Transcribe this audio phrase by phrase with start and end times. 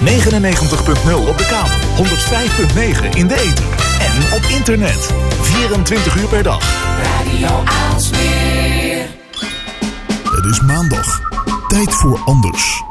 [0.00, 3.64] 99.0 op de kabel, 105.9 in de ether
[4.00, 5.10] en op internet.
[5.42, 6.58] 24 uur per dag.
[7.02, 9.06] Radio Aalsmeer.
[10.24, 11.20] Het is maandag.
[11.68, 12.82] Tijd voor anders.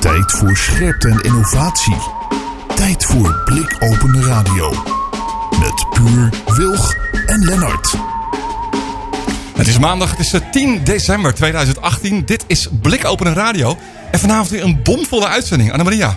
[0.00, 1.96] Tijd voor scherpte en innovatie.
[2.74, 4.70] Tijd voor blikopende radio.
[5.60, 6.94] Met Puur, Wilg
[7.26, 7.94] en Lennart.
[9.56, 12.24] Het is maandag, het is eh, 10 december 2018.
[12.24, 13.76] Dit is Blikopen Radio.
[14.10, 15.72] En vanavond weer een bomvolle uitzending.
[15.72, 16.16] Annemaria.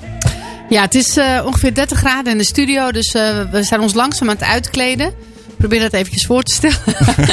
[0.71, 2.91] Ja, het is uh, ongeveer 30 graden in de studio.
[2.91, 3.21] Dus uh,
[3.51, 5.13] we zijn ons langzaam aan het uitkleden.
[5.57, 6.79] Probeer dat eventjes voor te stellen.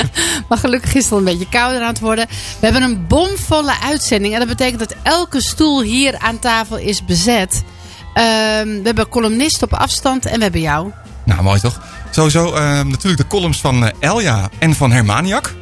[0.48, 2.26] maar gelukkig is het al een beetje kouder aan het worden.
[2.28, 4.32] We hebben een bomvolle uitzending.
[4.32, 7.62] En dat betekent dat elke stoel hier aan tafel is bezet.
[8.08, 8.22] Uh,
[8.62, 10.90] we hebben columnist op afstand en we hebben jou.
[11.24, 11.80] Nou, mooi toch?
[12.10, 12.50] Sowieso
[12.84, 15.54] natuurlijk de columns van Elja en van Hermaniak.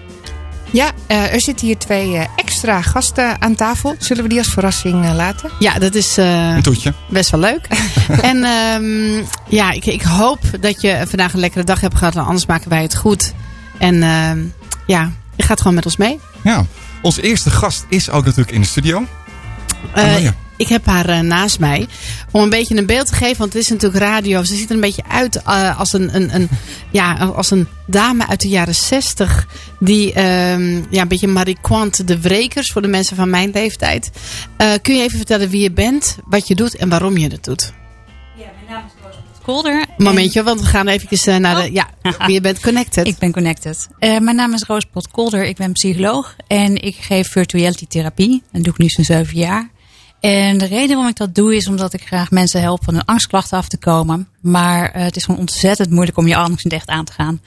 [0.77, 3.95] Ja, uh, er zitten hier twee uh, extra gasten aan tafel.
[3.99, 5.51] Zullen we die als verrassing uh, laten?
[5.59, 6.95] Ja, dat is een toetje.
[7.09, 7.69] best wel leuk.
[8.31, 12.17] en um, ja, ik, ik, hoop dat je vandaag een lekkere dag hebt gehad.
[12.17, 13.33] Anders maken wij het goed.
[13.79, 14.39] En ehm,
[14.87, 16.21] ja, je gaat gewoon met ons mee.
[16.43, 16.65] Ja,
[17.03, 19.05] onze eerste gast is ook natuurlijk in de studio.
[20.57, 21.87] Ik heb haar uh, naast mij.
[22.31, 23.39] Om een beetje een beeld te geven.
[23.39, 24.45] Want het is natuurlijk radio.
[24.45, 26.49] Ze ziet er een beetje uit uh, als, een, een, een,
[26.91, 29.47] ja, als een dame uit de jaren zestig.
[29.81, 32.73] Die uh, ja, een beetje Marie Quant de Wrekers.
[32.73, 34.11] Voor de mensen van mijn leeftijd.
[34.59, 36.17] Uh, kun je even vertellen wie je bent.
[36.25, 37.73] Wat je doet en waarom je het doet.
[38.37, 39.87] Ja, mijn naam is Roos Kolder.
[39.97, 41.73] Momentje, want we gaan even naar de...
[41.73, 43.07] Ja, wie je bent connected.
[43.07, 43.89] Ik ben connected.
[44.01, 45.45] Uh, mijn naam is Roos Potkolder.
[45.45, 46.37] Ik ben psycholoog.
[46.47, 48.43] En ik geef virtuality therapie.
[48.53, 49.71] Dat doe ik nu zo'n zeven jaar.
[50.27, 53.05] En de reden waarom ik dat doe is omdat ik graag mensen help van hun
[53.05, 54.29] angstklachten af te komen.
[54.41, 57.41] Maar uh, het is gewoon ontzettend moeilijk om je angst niet echt aan te gaan.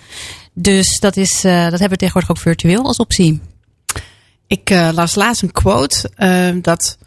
[0.53, 3.41] Dus dat, is, uh, dat hebben we tegenwoordig ook virtueel als optie.
[4.47, 6.11] Ik uh, las laatst een quote
[6.61, 6.97] dat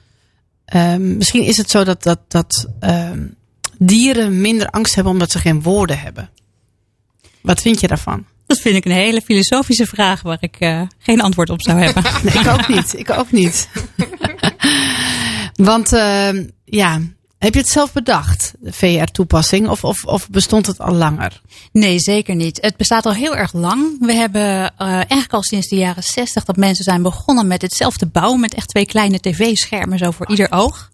[0.98, 2.68] misschien is het zo dat, dat, dat
[3.78, 6.30] dieren minder angst hebben omdat ze geen woorden hebben.
[7.40, 8.26] Wat vind je daarvan?
[8.46, 12.02] Dat vind ik een hele filosofische vraag waar ik geen antwoord op zou hebben.
[12.24, 12.98] nee, ik ook niet.
[12.98, 13.68] Ik ook niet.
[15.54, 16.28] Want uh,
[16.64, 17.00] ja,
[17.42, 21.40] heb je het zelf bedacht, de VR-toepassing, of, of, of bestond het al langer?
[21.72, 22.58] Nee, zeker niet.
[22.60, 23.96] Het bestaat al heel erg lang.
[24.00, 28.06] We hebben uh, eigenlijk al sinds de jaren zestig dat mensen zijn begonnen met hetzelfde
[28.06, 30.90] bouwen, met echt twee kleine tv-schermen zo voor ieder oog.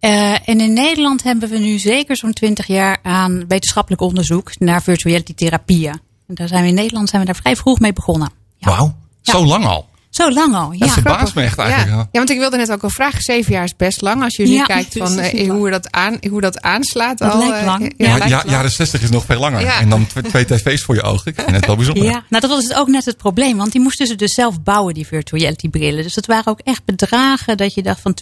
[0.00, 4.82] Uh, en in Nederland hebben we nu zeker zo'n twintig jaar aan wetenschappelijk onderzoek naar
[4.82, 6.00] virtuality therapieën.
[6.26, 8.30] En daar zijn we in Nederland zijn we daar vrij vroeg mee begonnen.
[8.56, 8.68] Ja.
[8.68, 9.32] Wauw, ja.
[9.32, 9.88] zo lang al.
[10.20, 10.78] Zo lang al, ja.
[10.78, 11.90] Dat verbaast me echt eigenlijk.
[11.90, 11.96] Ja.
[11.96, 13.20] ja, want ik wilde net ook al vragen.
[13.22, 14.22] Zeven jaar is best lang.
[14.22, 17.18] Als je nu ja, kijkt van uh, hoe, dat aan, hoe dat aanslaat.
[17.18, 17.82] Dat al, lijkt lang.
[17.96, 19.66] Uh, ja, ja, jaren 60 is nog veel langer.
[19.66, 21.30] En dan twee tv's voor je ogen.
[21.30, 22.04] Ik vind het wel bijzonder.
[22.04, 23.56] Ja, nou dat was het ook net het probleem.
[23.56, 26.02] Want die moesten ze dus zelf bouwen, die virtuality brillen.
[26.02, 28.16] Dus dat waren ook echt bedragen dat je dacht van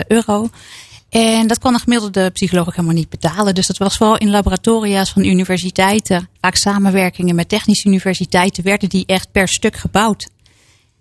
[0.00, 0.48] 20.000 euro.
[1.10, 3.54] En dat kon een gemiddelde psycholoog ook helemaal niet betalen.
[3.54, 6.28] Dus dat was vooral in laboratoria's van universiteiten.
[6.40, 10.28] Vaak samenwerkingen met technische universiteiten werden die echt per stuk gebouwd.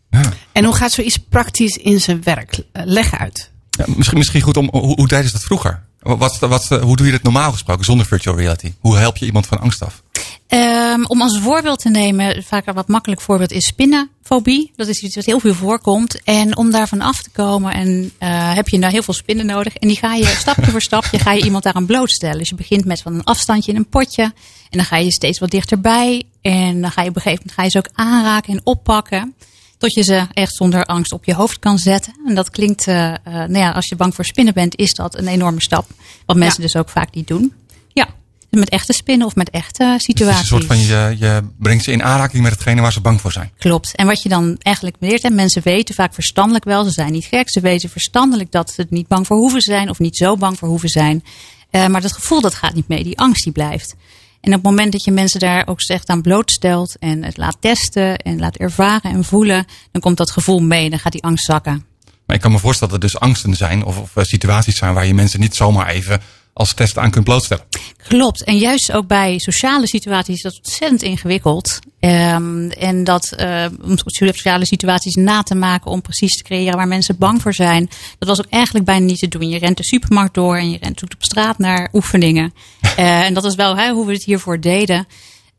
[0.10, 0.34] Ja.
[0.52, 2.64] En hoe gaat zoiets praktisch in zijn werk?
[2.74, 3.52] Leg uit.
[3.70, 5.88] Ja, misschien, misschien goed om, hoe, hoe deden ze dat vroeger?
[6.00, 8.74] Wat, wat, hoe doe je dat normaal gesproken zonder virtual reality?
[8.80, 10.04] Hoe help je iemand van angst af?
[10.48, 14.72] Um, om als voorbeeld te nemen, vaak een wat makkelijk voorbeeld is spinnenfobie.
[14.76, 16.24] Dat is iets wat heel veel voorkomt.
[16.24, 19.76] En om daarvan af te komen en, uh, heb je daar heel veel spinnen nodig.
[19.76, 22.38] En die ga je stapje voor stapje ga je iemand daaraan blootstellen.
[22.38, 24.24] Dus je begint met van een afstandje in een potje.
[24.70, 26.24] En dan ga je steeds wat dichterbij.
[26.42, 29.36] En dan ga je op een gegeven moment ga je ze ook aanraken en oppakken.
[29.80, 32.14] Tot je ze echt zonder angst op je hoofd kan zetten.
[32.26, 35.18] En dat klinkt, uh, uh, nou ja, als je bang voor spinnen bent, is dat
[35.18, 35.88] een enorme stap.
[36.26, 36.68] Wat mensen ja.
[36.68, 37.54] dus ook vaak niet doen.
[37.88, 38.08] Ja,
[38.50, 40.50] met echte spinnen of met echte situaties.
[40.50, 43.22] Dus een soort van je, je brengt ze in aanraking met hetgene waar ze bang
[43.22, 43.52] voor zijn.
[43.58, 43.96] Klopt.
[43.96, 47.26] En wat je dan eigenlijk leert, en mensen weten vaak verstandelijk wel, ze zijn niet
[47.26, 50.58] gek, ze weten verstandelijk dat ze niet bang voor hoeven zijn of niet zo bang
[50.58, 51.24] voor hoeven zijn.
[51.72, 53.96] Uh, maar dat gevoel dat gaat niet mee, die angst die blijft.
[54.42, 57.58] En op het moment dat je mensen daar ook echt aan blootstelt en het laat
[57.60, 60.90] testen en laat ervaren en voelen, dan komt dat gevoel mee.
[60.90, 61.86] Dan gaat die angst zakken.
[62.26, 65.06] Maar ik kan me voorstellen dat er dus angsten zijn of, of situaties zijn waar
[65.06, 66.22] je mensen niet zomaar even
[66.60, 67.64] als test aan kunt blootstellen.
[68.08, 68.44] Klopt.
[68.44, 71.80] En juist ook bij sociale situaties is dat ontzettend ingewikkeld.
[72.00, 76.88] Um, en dat uh, om sociale situaties na te maken om precies te creëren waar
[76.88, 77.90] mensen bang voor zijn.
[78.18, 79.50] Dat was ook eigenlijk bijna niet te doen.
[79.50, 82.54] Je rent de supermarkt door en je rent op straat naar oefeningen.
[82.84, 85.08] uh, en dat is wel hè, hoe we het hiervoor deden.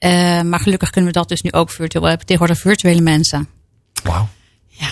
[0.00, 2.04] Uh, maar gelukkig kunnen we dat dus nu ook virtueel.
[2.04, 3.48] Hebben tegenwoordig virtuele mensen.
[4.02, 4.28] Wauw.
[4.68, 4.90] Ja.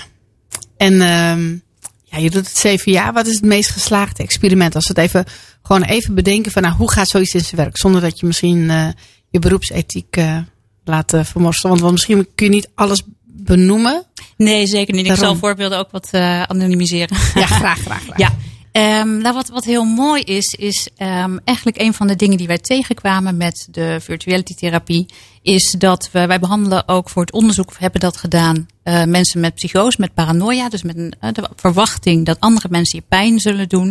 [0.77, 1.63] En um,
[2.11, 3.13] ja, je doet het zeven jaar.
[3.13, 4.75] Wat is het meest geslaagde experiment?
[4.75, 5.25] Als we het even
[5.63, 7.79] gewoon even bedenken van nou, hoe gaat zoiets in zijn werk?
[7.79, 8.89] Zonder dat je misschien uh,
[9.31, 10.39] je beroepsethiek uh,
[10.85, 11.69] laat uh, vermorsen.
[11.69, 14.05] Want, want misschien kun je niet alles benoemen.
[14.37, 15.07] Nee, zeker niet.
[15.07, 15.25] Daarom.
[15.25, 16.11] Ik zal voorbeelden ook wat
[16.47, 17.17] anonimiseren.
[17.35, 18.03] Ja, graag, graag.
[18.03, 18.19] graag.
[18.25, 18.33] ja.
[18.79, 22.47] Ehm, nou, wat, wat heel mooi is, is um, eigenlijk een van de dingen die
[22.47, 25.07] wij tegenkwamen met de virtuality therapie,
[25.43, 29.55] is dat we, wij behandelen ook voor het onderzoek, hebben dat gedaan, uh, mensen met
[29.55, 33.69] psychose, met paranoia, dus met een, uh, de verwachting dat andere mensen je pijn zullen
[33.69, 33.89] doen.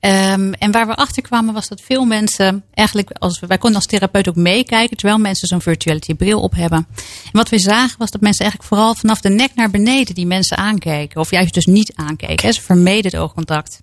[0.00, 3.86] Um, en waar we achter kwamen was dat veel mensen eigenlijk, als wij konden als
[3.86, 6.86] therapeut ook meekijken, terwijl mensen zo'n virtuality bril op hebben.
[7.24, 10.26] En wat we zagen was dat mensen eigenlijk vooral vanaf de nek naar beneden die
[10.26, 11.20] mensen aankeken.
[11.20, 12.54] Of juist dus niet aankeken.
[12.54, 13.80] Ze vermeden het oogcontact.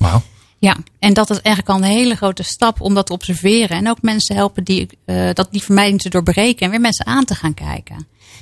[0.00, 0.22] Wauw.
[0.58, 3.76] Ja, en dat is eigenlijk al een hele grote stap om dat te observeren.
[3.76, 7.24] En ook mensen helpen die, uh, dat die vermijding te doorbreken en weer mensen aan
[7.24, 7.96] te gaan kijken.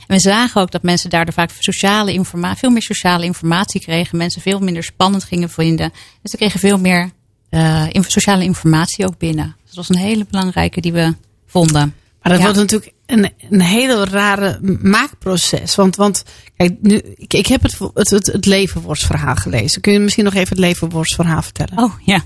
[0.07, 4.19] En we zagen ook dat mensen daardoor vaak sociale informatie, veel meer sociale informatie kregen.
[4.19, 5.93] Mensen veel minder spannend gingen vinden.
[6.23, 7.11] Dus ze kregen veel meer
[7.51, 9.57] uh, sociale informatie ook binnen.
[9.63, 11.15] Dus dat was een hele belangrijke die we
[11.47, 11.95] vonden.
[12.23, 12.45] Maar dat ja.
[12.45, 15.75] wordt natuurlijk een, een hele rare maakproces.
[15.75, 16.25] Want, want
[16.57, 19.81] kijk, nu, ik, ik heb het, het, het, het levenworstverhaal gelezen.
[19.81, 21.79] Kun je misschien nog even het levenworstverhaal vertellen?
[21.79, 22.25] Oh ja.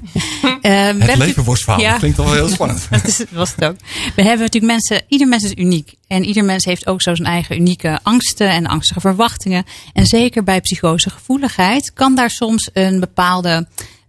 [0.62, 1.98] uh, het levenworstverhaal, ja.
[1.98, 2.86] klinkt wel heel spannend.
[2.90, 3.76] dat is, was het ook.
[4.16, 5.94] We hebben natuurlijk mensen, ieder mens is uniek.
[6.06, 9.64] En ieder mens heeft ook zo zijn eigen unieke angsten en angstige verwachtingen.
[9.92, 13.66] En zeker bij psychosegevoeligheid kan daar soms een bepaalde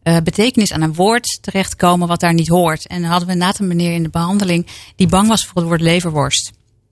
[0.08, 2.88] uh, betekenis aan een woord terechtkomen wat daar niet hoort.
[2.88, 5.66] En dan hadden we inderdaad een meneer in de behandeling die bang was voor het
[5.66, 6.52] woord leverworst.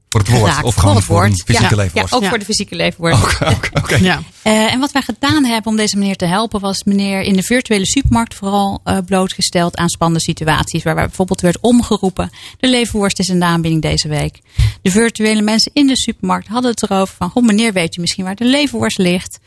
[0.10, 0.64] Voor het woord?
[0.64, 1.44] Of gewoon voor, het woord.
[1.44, 2.10] voor fysieke ja, leverworst?
[2.10, 2.30] Ja, ook ja.
[2.30, 3.24] voor de fysieke leverworst.
[3.24, 4.02] Oké, okay, okay.
[4.02, 4.22] ja.
[4.44, 6.60] Uh, en wat wij gedaan hebben om deze meneer te helpen...
[6.60, 10.84] was meneer in de virtuele supermarkt vooral uh, blootgesteld aan spannende situaties.
[10.84, 12.30] Waar bijvoorbeeld werd omgeroepen...
[12.60, 14.40] de leverworst is in de aanbieding deze week.
[14.82, 17.30] De virtuele mensen in de supermarkt hadden het erover van...
[17.30, 19.40] goh meneer, weet u misschien waar de leverworst ligt?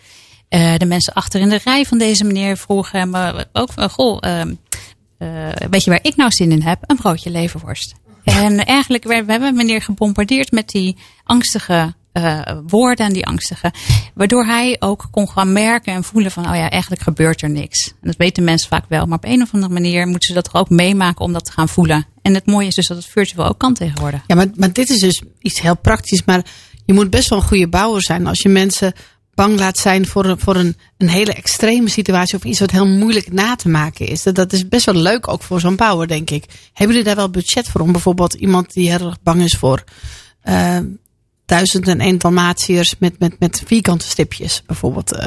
[0.50, 3.90] Uh, de mensen achter in de rij van deze meneer vroegen hem ook van...
[3.90, 4.20] goh,
[5.70, 6.78] weet je waar ik nou zin in heb?
[6.86, 7.94] Een broodje leverworst.
[8.24, 11.94] En eigenlijk, we hebben meneer gebombardeerd met die angstige
[12.66, 13.72] woorden en die angstige.
[14.14, 17.86] Waardoor hij ook kon gaan merken en voelen van, oh ja, eigenlijk gebeurt er niks.
[17.86, 19.06] En dat weten mensen vaak wel.
[19.06, 21.52] Maar op een of andere manier moeten ze dat toch ook meemaken om dat te
[21.52, 22.06] gaan voelen.
[22.22, 24.20] En het mooie is dus dat het virtueel ook kan tegenwoordig.
[24.26, 26.24] Ja, maar, maar dit is dus iets heel praktisch.
[26.24, 26.44] Maar
[26.84, 28.92] je moet best wel een goede bouwer zijn als je mensen
[29.38, 32.86] bang laat zijn voor, een, voor een, een hele extreme situatie of iets wat heel
[32.86, 34.22] moeilijk na te maken is.
[34.22, 36.44] Dat, dat is best wel leuk ook voor zo'n bouwer, denk ik.
[36.72, 39.84] Hebben jullie daar wel budget voor om bijvoorbeeld iemand die heel erg bang is voor
[40.44, 40.78] uh,
[41.46, 45.12] duizend en een dalmatiërs met, met, met vierkante stipjes bijvoorbeeld?
[45.12, 45.20] Uh,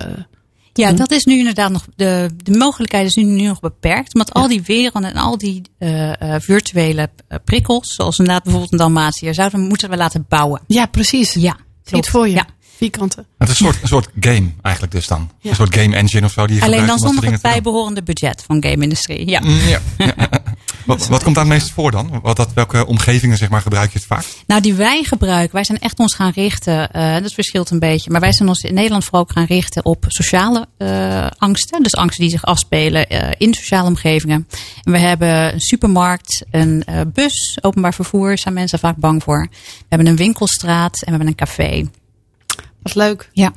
[0.73, 4.17] ja, dat is nu inderdaad nog, de, de mogelijkheid is nu, nu nog beperkt.
[4.17, 4.25] Ja.
[4.29, 7.09] al die werelden en al die uh, uh, virtuele
[7.45, 10.61] prikkels, zoals inderdaad bijvoorbeeld een dalmatiër, zouden moeten we laten bouwen.
[10.67, 11.33] Ja, precies.
[11.33, 12.33] Ja, voor je.
[12.33, 12.47] Ja
[12.81, 13.25] vierkanten.
[13.37, 15.29] Het is een soort, een soort game eigenlijk dus dan.
[15.39, 15.49] Ja.
[15.49, 16.47] Een soort game engine of zo.
[16.47, 19.29] Die je Alleen dan zonder het bijbehorende budget van game-industrie.
[19.29, 19.39] Ja.
[19.39, 19.79] Mm, ja.
[19.97, 20.13] ja.
[20.85, 22.19] wat, wat komt daar het meest voor dan?
[22.21, 24.25] Wat, dat, welke omgevingen zeg maar, gebruik je het vaak?
[24.47, 26.89] Nou, die wij gebruiken, wij zijn echt ons gaan richten.
[26.95, 28.11] Uh, dat verschilt een beetje.
[28.11, 31.83] Maar wij zijn ons in Nederland vooral ook gaan richten op sociale uh, angsten.
[31.83, 34.47] Dus angsten die zich afspelen uh, in sociale omgevingen.
[34.83, 36.83] En we hebben een supermarkt, een
[37.13, 38.37] bus, openbaar vervoer.
[38.37, 39.47] Zijn mensen vaak bang voor.
[39.51, 41.89] We hebben een winkelstraat en we hebben een café.
[42.81, 43.29] Wat leuk.
[43.33, 43.53] Ja.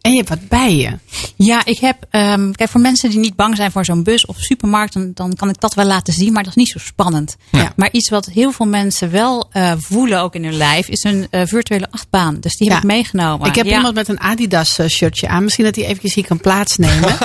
[0.00, 0.98] En je hebt wat bij je.
[1.36, 1.96] Ja, ik heb.
[2.10, 5.34] Um, kijk, voor mensen die niet bang zijn voor zo'n bus of supermarkt, dan, dan
[5.34, 7.36] kan ik dat wel laten zien, maar dat is niet zo spannend.
[7.50, 7.72] Ja.
[7.76, 11.26] Maar iets wat heel veel mensen wel uh, voelen, ook in hun lijf, is een
[11.30, 12.40] uh, virtuele achtbaan.
[12.40, 12.82] Dus die heb Ja.
[12.82, 13.48] ik meegenomen.
[13.48, 13.76] Ik heb ja.
[13.76, 15.42] iemand met een Adidas eh, shirtje aan.
[15.44, 17.16] Misschien dat hij eventjes hier kan plaatsnemen.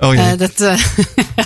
[0.00, 0.30] Oh.
[0.30, 0.82] Eh, dat, eh,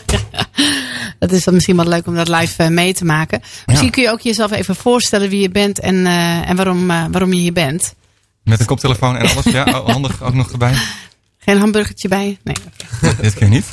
[1.18, 3.40] dat is dan misschien wel leuk om dat live eh, mee te maken.
[3.66, 7.04] Misschien kun je ook jezelf even voorstellen wie je bent en, eh, en waarom, eh,
[7.10, 7.94] waarom je hier bent.
[8.42, 9.44] Met een koptelefoon en alles.
[9.44, 10.74] Ja, oh, handig ook nog erbij.
[11.44, 12.38] Geen hamburgertje bij?
[12.44, 12.56] Nee.
[13.20, 13.66] Dit keer niet.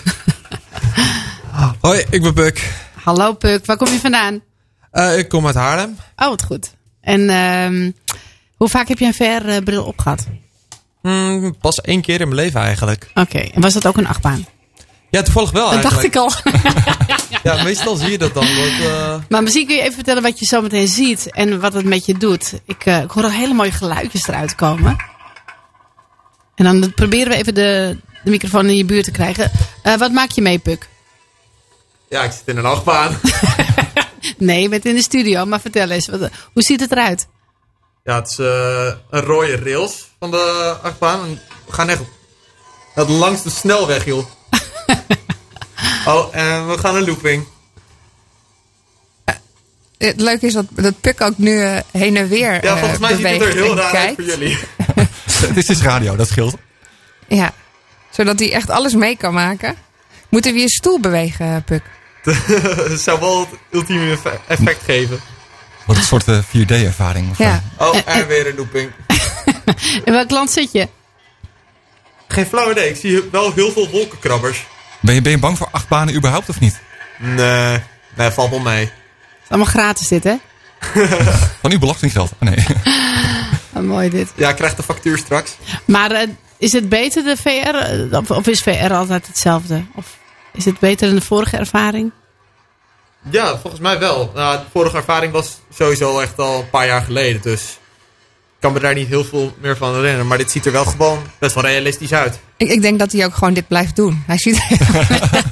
[1.82, 2.74] Hoi, ik ben Puk.
[3.04, 4.42] Hallo Puk, waar kom je vandaan?
[4.94, 5.98] Uh, ik kom uit Haarlem.
[6.16, 6.76] Oh, wat goed.
[7.02, 7.92] En ehm
[8.58, 10.28] hoe vaak heb je een VR-bril opgehad?
[11.02, 13.12] Hmm, pas één keer in mijn leven eigenlijk.
[13.14, 14.46] Oké, en was dat ook een achtbaan?
[15.10, 16.32] Ja, toevallig wel Dat dacht ik al.
[17.44, 18.48] Ja, meestal zie je dat dan.
[18.48, 19.16] Uh...
[19.30, 22.06] Maar misschien kun je even vertellen wat je zo meteen ziet en wat het met
[22.06, 22.54] je doet.
[22.66, 24.96] Ik, uh, ik hoor al hele mooie geluidjes eruit komen.
[26.56, 29.52] En dan proberen we even de, de microfoon in je buurt te krijgen.
[29.84, 30.88] Uh, wat maak je mee, Puk?
[32.10, 33.20] Ja, ik zit in een achtbaan.
[34.38, 36.08] Nee, je bent in de studio, maar vertel eens.
[36.08, 36.20] Wat,
[36.54, 37.28] hoe ziet het eruit?
[38.04, 41.40] Ja, het is uh, een rode rails van de achtbaan.
[41.66, 42.02] We gaan echt
[42.94, 44.26] het langs de snelweg, joh.
[46.08, 47.46] Oh, en we gaan een looping.
[49.98, 53.16] Het leuke is dat, dat Puk ook nu uh, heen en weer Ja, volgens mij
[53.16, 54.58] ziet het er heel raar uit voor jullie.
[55.48, 56.56] Het is dus radio, dat scheelt.
[57.28, 57.54] Ja,
[58.10, 59.76] zodat hij echt alles mee kan maken.
[60.30, 61.84] Moeten we je stoel bewegen, Puk?
[62.24, 65.20] Het zou wel het ultieme effe- effect geven.
[65.86, 67.30] Wat een soort eh, 4D-ervaring.
[67.30, 67.64] of Ja.
[67.78, 68.92] Oh, en weer een looping.
[70.06, 70.88] In welk land zit je?
[72.28, 72.90] Geen flauw idee.
[72.90, 74.66] Ik zie wel heel veel wolkenkrabbers.
[75.00, 76.80] Ben je, ben je bang voor achtbanen überhaupt of niet?
[77.18, 77.80] Nee,
[78.16, 78.80] nee, valt wel mee.
[78.80, 78.92] Het
[79.44, 80.36] is allemaal gratis dit, hè?
[81.62, 82.32] Van uw belastinggeld?
[82.40, 82.66] Oh, nee.
[83.74, 84.32] Oh, mooi dit.
[84.36, 85.56] Ja, ik krijg de factuur straks.
[85.86, 86.28] Maar eh,
[86.58, 87.76] is het beter de VR?
[87.76, 89.84] eh, Of, of is VR altijd hetzelfde?
[89.96, 90.18] Of
[90.54, 92.12] is het beter dan de vorige ervaring?
[93.30, 94.32] Ja, volgens mij wel.
[94.36, 97.42] Nou, de vorige ervaring was sowieso echt al een paar jaar geleden.
[97.42, 97.78] Dus
[98.60, 100.28] kan me daar niet heel veel meer van herinneren.
[100.28, 102.40] Maar dit ziet er wel gewoon best wel realistisch uit.
[102.58, 104.24] Ik, ik denk dat hij ook gewoon dit blijft doen.
[104.28, 104.78] Hij ziet er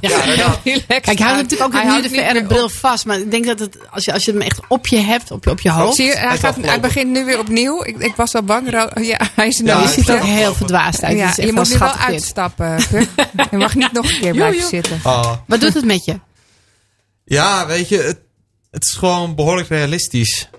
[0.01, 2.71] Ja, Kijk, hij houdt natuurlijk ook Hij nu houdt de VR-bril op.
[2.71, 3.05] vast.
[3.05, 5.43] Maar ik denk dat het, als je, als je hem echt op je hebt, op
[5.43, 5.95] je, op je hoofd.
[5.95, 7.83] Zie je, hij, gaat, hij begint nu weer opnieuw.
[7.83, 8.71] Ik, ik was al bang.
[8.71, 11.17] Ro- Ja, hij is Ja, nou je hij ziet er ook heel verdwaasd uit.
[11.17, 12.77] Ja, je moet nu wel uitstappen.
[13.51, 14.99] Je mag niet nog een keer blijven zitten.
[15.03, 15.31] Ah.
[15.47, 16.19] Wat doet het met je?
[17.25, 18.19] Ja, weet je, het,
[18.71, 20.49] het is gewoon behoorlijk realistisch.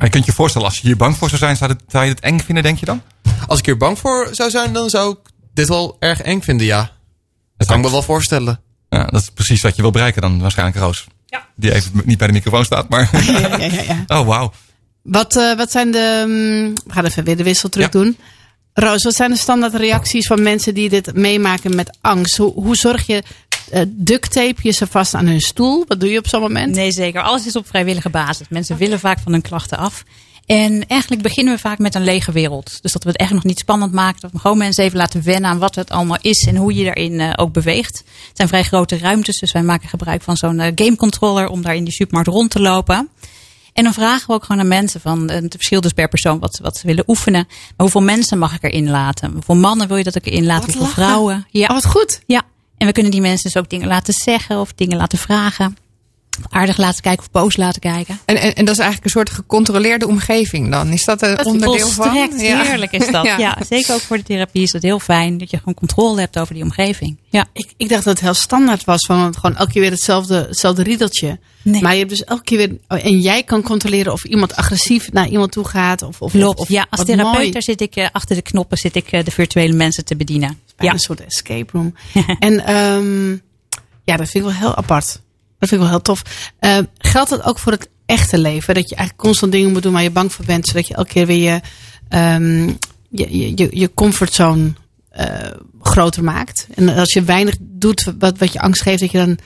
[0.00, 2.04] Maar je kunt je voorstellen, als je hier bang voor zou zijn, zou, het, zou
[2.04, 3.02] je het eng vinden, denk je dan?
[3.46, 5.18] Als ik hier bang voor zou zijn, dan zou ik
[5.54, 6.90] dit wel erg eng vinden, ja.
[7.56, 8.60] Dat kan ik me wel voorstellen.
[8.88, 11.06] Ja, dat is precies wat je wil bereiken dan waarschijnlijk, Roos.
[11.26, 11.46] Ja.
[11.56, 13.08] Die even niet bij de microfoon staat, maar...
[13.12, 14.04] Ja, ja, ja, ja.
[14.18, 14.52] Oh, wauw.
[15.02, 16.24] Wat, eh, wat zijn de.
[16.26, 17.98] mm, we gaan even weer de wissel terug Ja.
[18.00, 18.18] doen.
[18.74, 22.36] Roos, wat zijn de standaard reacties van mensen die dit meemaken met angst?
[22.36, 23.22] Hoe, hoe zorg je.
[23.70, 25.84] Eh duct tape je ze vast aan hun stoel?
[25.88, 26.74] Wat doe je op zo'n moment?
[26.74, 27.22] Nee, zeker.
[27.22, 28.48] Alles is op vrijwillige basis.
[28.48, 30.04] Mensen willen vaak van hun klachten af.
[30.46, 32.82] En eigenlijk beginnen we vaak met een lege wereld.
[32.82, 34.20] Dus dat we het echt nog niet spannend maken.
[34.20, 36.84] Dat we gewoon mensen even laten wennen aan wat het allemaal is en hoe je
[36.84, 37.98] daarin eh, ook beweegt.
[37.98, 41.74] Het zijn vrij grote ruimtes, dus wij maken gebruik van zo'n eh, gamecontroller om daar
[41.74, 43.08] in die supermarkt rond te lopen.
[43.72, 46.58] En dan vragen we ook gewoon aan mensen van, het verschilt dus per persoon wat,
[46.62, 47.44] wat ze willen oefenen.
[47.48, 49.32] Maar hoeveel mensen mag ik erin laten?
[49.32, 50.64] Hoeveel mannen wil je dat ik erin laat?
[50.64, 50.94] Hoeveel lachen.
[50.94, 51.46] vrouwen?
[51.50, 51.66] Ja.
[51.66, 52.20] Oh, wat goed.
[52.26, 52.42] Ja,
[52.80, 55.76] en we kunnen die mensen dus ook dingen laten zeggen of dingen laten vragen.
[56.50, 58.18] Aardig laten kijken of boos laten kijken.
[58.24, 60.88] En, en, en dat is eigenlijk een soort gecontroleerde omgeving dan.
[60.88, 62.04] Is dat een Dat onderdeel van?
[62.04, 62.62] volstrekt Ja.
[62.62, 63.24] heerlijk is dat.
[63.30, 63.38] Ja.
[63.38, 63.56] Ja.
[63.68, 66.54] zeker ook voor de therapie is het heel fijn dat je gewoon controle hebt over
[66.54, 67.18] die omgeving.
[67.28, 67.46] Ja.
[67.52, 69.06] Ik, ik dacht dat het heel standaard was.
[69.06, 71.38] Van gewoon elke keer weer hetzelfde, hetzelfde riedeltje.
[71.62, 71.82] Nee.
[71.82, 72.76] Maar je hebt dus elke keer weer.
[72.88, 76.02] oh, En jij kan controleren of iemand agressief naar iemand toe gaat.
[76.02, 76.58] Of, of, Klopt.
[76.58, 79.30] of- ja, als therapeut daar zit ik eh, achter de knoppen zit ik eh, de
[79.30, 80.58] virtuele mensen te bedienen.
[80.84, 80.92] Ja.
[80.92, 81.94] een soort escape room.
[82.38, 83.30] en ehm,
[84.04, 85.20] ja, dat vind ik wel heel apart.
[85.58, 86.22] Dat vind ik wel heel tof.
[86.58, 88.74] Eh, geldt dat ook voor het echte leven?
[88.74, 90.66] Dat je eigenlijk constant dingen moet doen waar je bang voor bent.
[90.66, 91.60] Zodat je elke keer weer je,
[92.08, 92.66] ehm,
[93.08, 94.72] je, je, je, je comfortzone
[95.10, 95.50] eh,
[95.82, 96.66] groter maakt.
[96.74, 99.38] En als je weinig doet wat, wat je angst geeft, dat je dan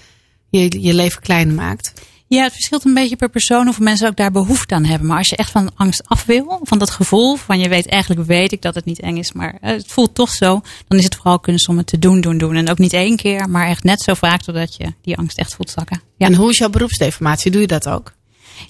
[0.50, 1.92] je, je leven kleiner maakt.
[2.26, 5.08] Ja, het verschilt een beetje per persoon of mensen ook daar behoefte aan hebben.
[5.08, 8.26] Maar als je echt van angst af wil, van dat gevoel van je weet eigenlijk
[8.26, 11.04] weet ik dat het niet eng is, maar eh, het voelt toch zo, dan is
[11.04, 12.54] het vooral kunst om het te doen, doen, doen.
[12.54, 15.54] En ook niet één keer, maar echt net zo vaak totdat je die angst echt
[15.54, 16.00] voelt zakken.
[16.16, 16.26] Ja.
[16.26, 17.50] En hoe is jouw beroepsdeformatie?
[17.50, 18.14] Doe je dat ook?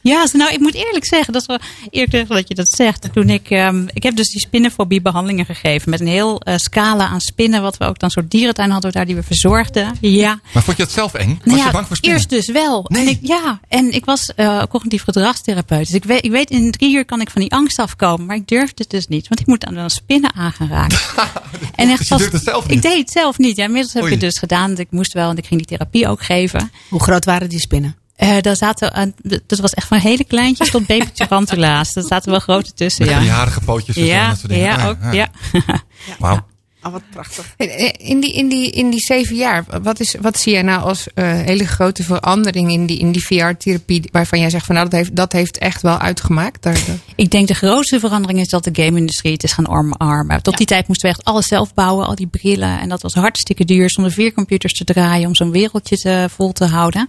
[0.02, 1.58] Ja, nou, ik moet eerlijk zeggen, dat is wel
[1.90, 3.12] eerlijk dat je dat zegt.
[3.12, 7.06] Toen ik, ehm, ik heb dus die spinnenfobie behandelingen gegeven met een heel eh, scala
[7.06, 9.96] aan spinnen, wat we ook dan soort dierentuin hadden daar die we verzorgden.
[10.00, 10.40] Ja.
[10.52, 11.40] Maar vond je het zelf eng?
[11.44, 12.18] Was Nou je bang voor spinnen?
[12.18, 12.84] eerst dus wel.
[12.88, 13.02] Nee.
[13.02, 15.86] En ik, ja, en ik was eh, cognitief gedragstherapeut.
[15.86, 18.26] Dus ik weet, ik weet in drie uur kan ik van die angst afkomen.
[18.26, 19.28] Maar ik durfde het dus niet.
[19.28, 20.98] Want ik moet aan een spinnen aan gaan raken.
[21.74, 22.76] en Dus je het zelf niet?
[22.76, 23.56] Ik deed het zelf niet.
[23.56, 24.12] Ja, inmiddels heb Oei.
[24.12, 24.78] ik het dus gedaan.
[24.78, 26.70] Ik moest wel, en ik ging die therapie ook geven.
[26.88, 27.96] Hoe groot waren die spinnen?
[28.16, 29.14] Eh daar zaten, aan-
[29.46, 31.92] dat was echt van hele kleintjes tot baby tarantula's.
[31.92, 33.20] Daar zaten wel grote tussen, Met ja.
[33.20, 34.64] die harige pootjes en Ja, dat soort dingen.
[34.66, 35.12] ja, Ah, ook, ah.
[35.14, 35.28] ja.
[36.18, 36.46] Wauw.
[36.86, 37.54] Oh, wat prachtig.
[37.96, 41.06] In die, in, die, in die zeven jaar, wat, is, wat zie jij nou als
[41.14, 44.98] eh, hele grote verandering in die, in die VR-therapie waarvan jij zegt van nou dat
[44.98, 46.62] heeft, dat heeft echt wel uitgemaakt?
[46.62, 50.42] Daar, daar- Ik denk de grootste verandering is dat de game-industrie het is gaan omarmen.
[50.42, 52.80] Tot die tijd moesten we echt alles zelf bouwen, al die brillen.
[52.80, 56.52] En dat was hartstikke duur, zonder vier computers te draaien om zo'n wereldje te, vol
[56.52, 57.08] te houden.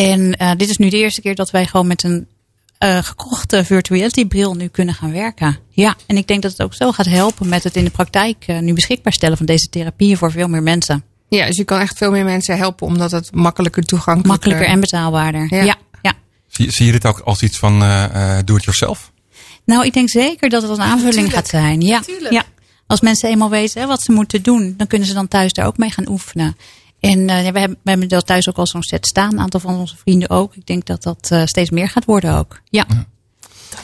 [0.00, 2.26] En eh, dit is nu de eerste keer dat wij gewoon met een
[2.78, 5.58] eh, gekochte virtuality bril nu kunnen gaan werken.
[5.70, 8.44] Ja, en ik denk dat het ook zo gaat helpen met het in de praktijk
[8.46, 11.04] eh, nu beschikbaar stellen van deze therapieën voor veel meer mensen.
[11.28, 14.80] Ja, dus je kan echt veel meer mensen helpen omdat het makkelijker toegankelijker Makkelijker en
[14.80, 15.46] betaalbaarder.
[15.50, 15.62] Ja.
[15.62, 15.76] ja.
[16.02, 16.12] ja.
[16.48, 18.04] Zie, zie je dit ook als iets van eh
[18.38, 19.12] eh, do-it-yourself?
[19.64, 21.34] Nou, ik denk zeker dat het een aanvulling tuurlijk.
[21.34, 21.80] gaat zijn.
[21.80, 22.32] Ja, Tuurlijk.
[22.32, 22.44] ja.
[22.86, 25.66] Als mensen eenmaal weten hè, wat ze moeten doen, dan kunnen ze dan thuis daar
[25.66, 26.56] ook mee gaan oefenen.
[27.00, 29.32] En eh, we, hebben, we hebben dat thuis ook al zo'n set staan.
[29.32, 30.54] Een aantal van onze vrienden ook.
[30.54, 32.60] Ik denk dat dat eh, steeds meer gaat worden ook.
[32.64, 32.86] Ja.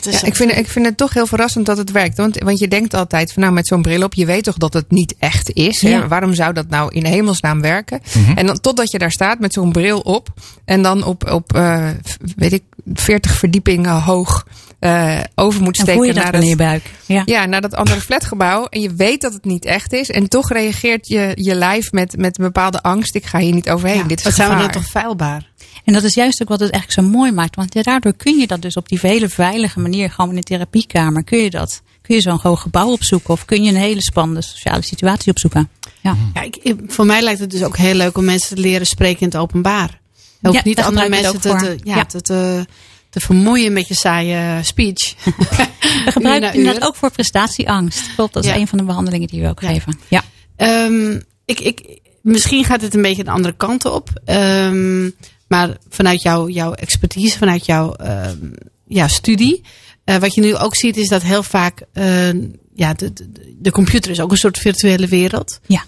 [0.01, 2.17] Ja, ik, vind, ik vind het toch heel verrassend dat het werkt.
[2.17, 4.73] Want, want je denkt altijd van nou met zo'n bril op, je weet toch dat
[4.73, 5.81] het niet echt is.
[5.81, 6.07] Hè?
[6.07, 8.01] Waarom zou dat nou in hemelsnaam werken?
[8.35, 10.33] En dan totdat je daar staat met zo'n bril op.
[10.65, 11.89] En dan op, op eh,
[12.35, 12.63] weet ik,
[12.93, 14.45] 40 verdiepingen hoog
[14.79, 16.91] eh, over moet steken voel je dat naar buik.
[17.05, 17.21] Ja.
[17.25, 18.65] ja, naar dat andere flatgebouw.
[18.65, 20.09] En je weet dat het niet echt is.
[20.09, 23.15] En toch reageert je, je lijf met, met een bepaalde angst.
[23.15, 24.07] Ik ga hier niet overheen.
[24.07, 25.49] Dit is Wat zijn we dan toch feilbaar?
[25.87, 27.55] En dat is juist ook wat het eigenlijk zo mooi maakt.
[27.55, 30.41] Want ja, daardoor kun je dat dus op die hele veilige manier, gewoon in de
[30.41, 34.01] therapiekamer, kun je dat, kun je zo'n hoog gebouw opzoeken of kun je een hele
[34.01, 35.69] spannende sociale situatie opzoeken.
[36.01, 36.15] Ja.
[36.33, 38.87] Ja, ik, ik- voor mij lijkt het dus ook heel leuk om mensen te leren
[38.87, 39.99] spreken in het openbaar.
[40.39, 42.05] Je hoeft Ja, niet andere mensen te, ook ja, Ja.
[42.05, 42.65] te, te,
[43.09, 45.15] te vermoeien met je saaie speech.
[46.05, 46.87] We gebruiken het inderdaad uur.
[46.87, 48.15] ook voor prestatieangst.
[48.15, 48.55] Klopt, dat is Ja.
[48.57, 49.67] een van de behandelingen die we ook Ja.
[49.67, 49.99] geven.
[50.07, 50.23] Ja.
[50.55, 54.09] Ehm, ik, ik, misschien gaat het een beetje de andere kant op.
[54.25, 55.09] Ehm,
[55.47, 58.51] maar vanuit jouw, jouw expertise, vanuit jouw ehm,
[58.87, 59.63] ja, studie.
[60.03, 61.81] eh, wat je nu ook ziet is dat heel vaak...
[61.93, 62.29] eh,
[62.73, 65.59] ja, de, de, de computer is ook een soort virtuele wereld.
[65.65, 65.83] Ja.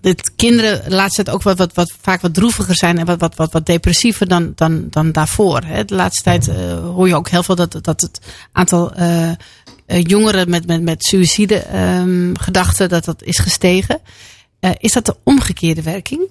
[0.00, 3.20] Dat kinderen de laatste tijd ook wat, wat, wat, vaak wat droeviger zijn en wat,
[3.20, 5.62] wat, wat, wat depressiever dan, dan, dan daarvoor.
[5.64, 5.84] Hè.
[5.84, 8.20] De laatste tijd eh, hoor je ook heel veel dat, dat het
[8.52, 9.30] aantal eh,
[9.86, 14.00] jongeren met, met, met suïcide ehm, gedachten dat dat is gestegen.
[14.78, 16.28] Is dat de omgekeerde werking?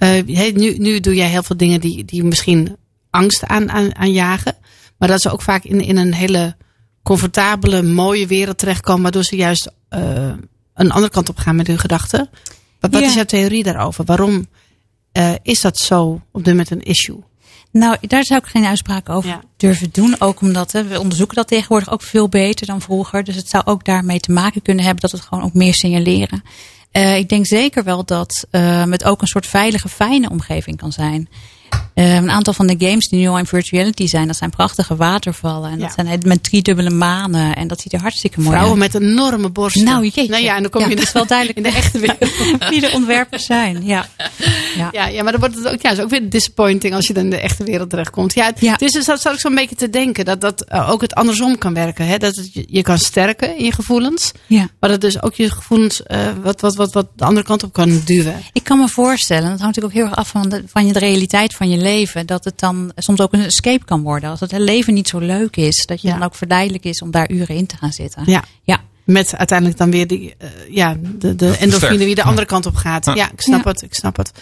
[0.00, 2.76] Eh, nu, nu doe jij heel veel dingen die, die misschien
[3.10, 4.56] angst aan, aan, aanjagen.
[4.98, 6.56] Maar dat ze ook vaak in, in een hele
[7.02, 9.02] comfortabele, mooie wereld terechtkomen.
[9.02, 10.32] Waardoor ze juist eh,
[10.74, 12.28] een andere kant op gaan met hun gedachten.
[12.80, 13.06] Wat, wat Ja.
[13.08, 14.04] is jouw theorie daarover?
[14.04, 14.46] Waarom
[15.12, 17.18] eh, is dat zo op dit moment een issue?
[17.72, 19.40] Nou, daar zou ik geen uitspraak over Ja.
[19.56, 20.16] durven doen.
[20.18, 23.24] Ook omdat hè, we onderzoeken dat tegenwoordig ook veel beter dan vroeger.
[23.24, 26.42] Dus het zou ook daarmee te maken kunnen hebben dat het gewoon ook meer signaleren.
[26.90, 30.92] Eh, ik denk zeker wel dat eh, het ook een soort veilige, fijne omgeving kan
[30.92, 31.28] zijn.
[32.00, 34.96] Eh, een aantal van de games die nu al in virtuality zijn, dat zijn prachtige
[34.96, 35.70] watervallen.
[35.70, 35.84] En Ja.
[35.86, 37.56] dat zijn met driedubbele manen.
[37.56, 38.92] En dat ziet er hartstikke mooi Vrouwen uit.
[38.92, 39.84] met enorme borsten.
[39.84, 40.28] Nou, jeetje.
[40.28, 42.68] Nou ja, en dan kom Ja, je is wel duidelijk in de echte wereld.
[42.70, 43.84] wie de ontwerpers zijn.
[43.84, 44.06] Ja.
[44.92, 47.24] Ja, ja, maar dan wordt het ook, ja, is ook weer disappointing als je dan
[47.24, 48.34] in de echte wereld terechtkomt.
[48.34, 48.76] Ja, het Ja.
[48.76, 51.58] Dus er zat zat ik zo'n beetje te denken dat dat eh, ook het andersom
[51.58, 52.06] kan werken.
[52.06, 52.16] Hè?
[52.18, 54.32] Dat het je, kan sterken in je gevoelens.
[54.46, 54.68] ja.
[54.80, 57.72] Maar dat dus ook je gevoelens eh, wat, wat, wat, wat de andere kant op
[57.72, 58.34] kan duwen.
[58.52, 60.92] Ik kan me voorstellen, dat hangt natuurlijk ook heel erg af van de, van je-
[60.92, 61.89] de realiteit van je leven,
[62.26, 64.30] dat het dan soms ook een escape kan worden.
[64.30, 66.14] Als het leven niet zo leuk is, dat je Ja.
[66.14, 68.22] dan ook verleidelijk is om daar uren in te gaan zitten.
[68.26, 68.44] Ja.
[68.62, 68.80] Ja.
[69.04, 72.74] Met uiteindelijk dan weer die, eh, ja, de, de endorfine die de andere kant op
[72.74, 73.04] gaat.
[73.04, 73.70] Ja, ik snap Ja.
[73.70, 73.82] het.
[73.82, 74.32] Ik snap het.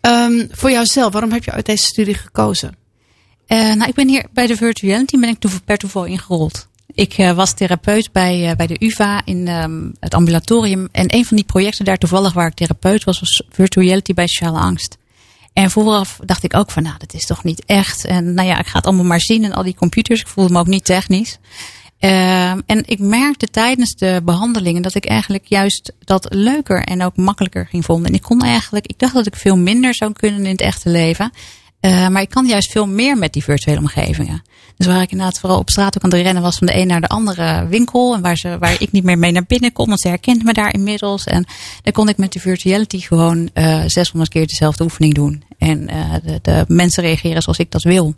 [0.00, 2.76] Ehm, voor jouzelf, waarom heb je uit deze studie gekozen?
[3.46, 6.68] Eh, nou, ik ben hier bij de Virtuality ben ik per toeval ingerold.
[6.94, 10.88] Ik eh, was therapeut bij, eh, bij de UvA in ehm, het ambulatorium.
[10.92, 14.58] En een van die projecten daar toevallig waar ik therapeut was, was Virtuality bij sociale
[14.58, 14.96] angst.
[15.56, 18.04] En vooraf dacht ik ook van, nou, dat is toch niet echt.
[18.04, 20.20] En nou ja, ik ga het allemaal maar zien en al die computers.
[20.20, 21.38] Ik voelde me ook niet technisch.
[21.98, 27.16] Ehm, en ik merkte tijdens de behandelingen dat ik eigenlijk juist dat leuker en ook
[27.16, 28.08] makkelijker ging vonden.
[28.08, 30.88] En ik kon eigenlijk, ik dacht dat ik veel minder zou kunnen in het echte
[30.88, 31.30] leven.
[31.80, 34.42] Eh, maar ik kan juist veel meer met die virtuele omgevingen.
[34.76, 36.86] Dus waar ik inderdaad vooral op straat ook aan het rennen was van de een
[36.86, 38.14] naar de andere winkel.
[38.14, 40.52] En waar, ze, waar ik niet meer mee naar binnen kon, want ze herkent me
[40.52, 41.24] daar inmiddels.
[41.24, 41.44] En
[41.82, 45.44] dan kon ik met de virtuality gewoon eh 600 keer dezelfde oefening doen.
[45.58, 48.14] En eh, de, de mensen reageren zoals ik dat wil.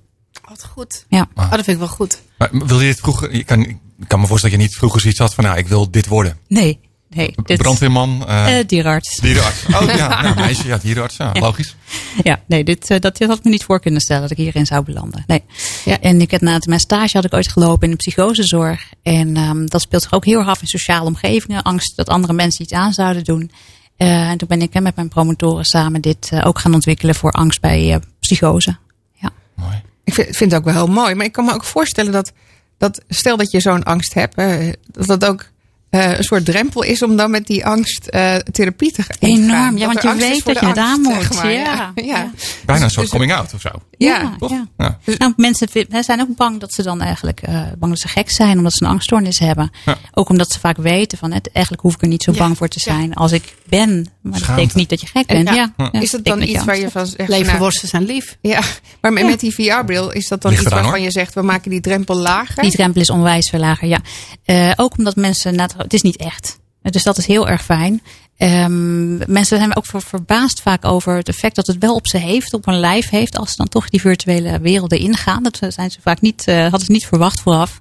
[0.49, 1.05] Wat goed.
[1.09, 1.29] Ja.
[1.35, 2.21] Oh, dat vind ik wel goed.
[2.39, 3.37] Maar wil je dit vroeger...
[3.37, 5.45] Je kan, ik kan me voorstellen dat je niet vroeger zoiets had van...
[5.45, 6.39] Nou, ik wil dit worden.
[6.49, 7.35] Nee, nee.
[7.45, 8.27] dit- Brandweerman,
[8.67, 9.21] dierenarts.
[9.21, 9.65] dierenarts.
[9.67, 11.17] Oh ja, nou, meisje, ja, dierenarts.
[11.17, 11.77] Ja, logisch.
[12.23, 14.67] Ja, nee, dit, dat, dit had ik me niet voor kunnen stellen dat ik hierin
[14.67, 15.25] zou belanden.
[15.27, 15.43] Nee.
[15.85, 16.01] Ja.
[16.01, 18.91] En ik had na mijn stage had ik ooit gelopen in de psychosezorg.
[19.03, 21.63] En ehm, dat speelt zich ook heel erg af in sociale omgevingen.
[21.63, 23.51] Angst dat andere mensen iets aan zouden doen.
[23.99, 27.31] Eh, en toen ben ik met mijn promotoren samen dit eh, ook gaan ontwikkelen voor
[27.31, 28.77] angst bij eh, psychose.
[29.13, 29.31] Ja.
[29.55, 29.83] Mooi.
[30.05, 31.15] Ik vind, vind het ook wel heel mooi.
[31.15, 32.33] Maar ik kan me ook voorstellen dat,
[32.77, 35.51] dat stel dat je zo'n angst hebt, eh, dat dat ook
[35.91, 39.17] eh, een soort drempel is om dan met die angst eh, therapie te gaan.
[39.19, 41.23] Enorm, ja, want je weet dat je het aan angst, moet.
[41.23, 41.53] zeg maar.
[41.53, 42.03] Ja, ja.
[42.05, 42.31] ja.
[42.65, 43.69] Bijna een soort dus- coming out of zo.
[43.97, 44.35] Ja.
[44.39, 44.51] Toch?
[44.51, 44.67] ja.
[44.77, 44.99] Ja.
[45.19, 45.69] Nou, mensen
[46.01, 48.85] zijn ook bang dat ze dan eigenlijk eh, bang dat ze gek zijn, omdat ze
[48.85, 49.71] een angststoornis hebben.
[49.85, 49.97] Ja.
[50.15, 52.39] Ook omdat ze vaak weten van het, eigenlijk hoef ik er niet zo Ja.
[52.39, 52.93] bang voor te Ja.
[52.93, 54.07] zijn als ik ben.
[54.23, 55.57] Maar dat betekent niet dat je gek En- bent.
[55.57, 55.73] ja.
[55.77, 55.89] Ja.
[55.93, 56.01] Ja.
[56.01, 57.29] Is dat dan iets waar je van zegt?
[57.29, 58.37] nou, Leverworsten zijn lief.
[58.41, 58.61] ja,
[59.01, 61.09] maar met, met die VR-bril is dat dan Ligt iets eraan, waarvan hoor.
[61.13, 62.63] je zegt, we maken die drempel lager?
[62.63, 63.99] Die drempel is onwijs veel lager, ja.
[64.45, 66.59] Eh, ook omdat mensen, na het het is niet echt.
[66.83, 68.03] Dus dat is heel erg fijn.
[68.37, 72.17] Ehm, mensen zijn ook ver- verbaasd vaak over het effect dat het wel op ze
[72.17, 75.43] heeft, op hun lijf heeft, als ze dan toch die virtuele werelden ingaan.
[75.43, 77.81] Dat zijn ze vaak niet, eh, hadden ze niet verwacht vooraf.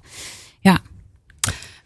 [0.60, 0.80] Ja.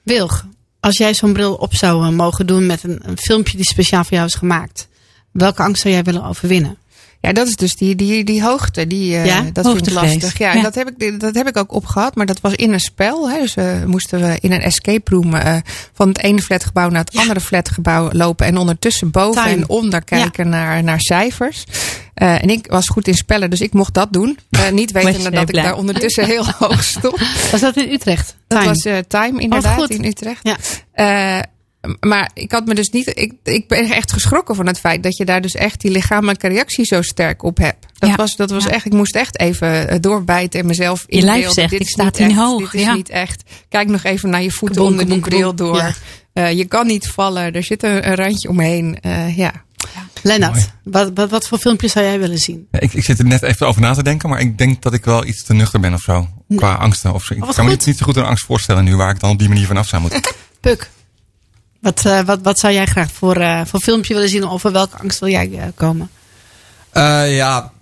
[0.02, 0.46] Wilg,
[0.80, 4.16] als jij zo'n bril op zou eh, mogen doen met een filmpje die speciaal voor
[4.16, 4.88] jou is gemaakt.
[5.32, 6.76] Welke angst zou jij willen overwinnen?
[7.22, 8.86] Ja, dat is dus die, die, die hoogte.
[8.86, 9.44] Die, eh, Ja?
[9.52, 10.38] dat vind ik lastig.
[10.38, 10.62] Ja, en.
[10.62, 13.30] Dat, heb ik, dat heb ik ook opgehad, maar dat was in een spel.
[13.30, 13.38] Hè.
[13.38, 15.56] Dus eh, moesten we in een escape room eh,
[15.92, 18.46] van het ene flatgebouw naar het andere flatgebouw lopen.
[18.46, 19.56] En ondertussen boven Time.
[19.56, 21.64] en onder kijken naar, naar cijfers.
[22.14, 24.38] Eh, en ik was goed in spellen, dus ik mocht dat doen.
[24.72, 27.20] Niet Was wetende dat ik daar ondertussen heel hoog stond.
[27.50, 28.36] Was dat in Utrecht?
[28.46, 28.72] Dat Time.
[28.72, 30.40] was eh, Time inderdaad in Utrecht.
[30.42, 31.44] Ja.
[32.00, 33.06] Maar ik had me dus niet.
[33.18, 36.48] Ik, ik ben echt geschrokken van het feit dat je daar dus echt die lichamelijke
[36.48, 37.86] reactie zo sterk op hebt.
[37.98, 38.16] Dat Ja.
[38.16, 38.70] was, dat was Ja.
[38.70, 38.84] echt.
[38.84, 41.52] Ik moest echt even eh, doorbijten en mezelf Je lijf inbeelden.
[41.52, 42.94] zegt, Dit ik sta niet tien echt, hoog, Dit is ja.
[42.94, 43.42] niet echt.
[43.68, 45.76] Kijk nog even naar je voeten onder die kaboom, bril door.
[45.76, 45.92] Ja.
[46.32, 47.52] Eh, je kan niet vallen.
[47.52, 49.00] Er zit een, een randje omheen.
[49.00, 49.52] Eh, ja.
[50.22, 52.66] Lennart, wat, wat, wat voor filmpjes zou jij willen zien?
[52.70, 55.04] Ik, ik zit er net even over na te denken, maar ik denk dat ik
[55.04, 56.28] wel iets te nuchter ben of zo.
[56.56, 57.34] Qua angsten of zo.
[57.34, 59.30] Ik Oh, kan me niet, niet zo goed een angst voorstellen nu waar ik dan
[59.30, 60.20] op die manier vanaf zou moeten.
[60.60, 60.90] Puk.
[61.82, 64.48] Wat, eh, wat, wat zou jij graag voor, eh, voor filmpje willen zien?
[64.48, 66.10] Of voor welke angst wil jij eh, komen?
[67.28, 67.72] Ja,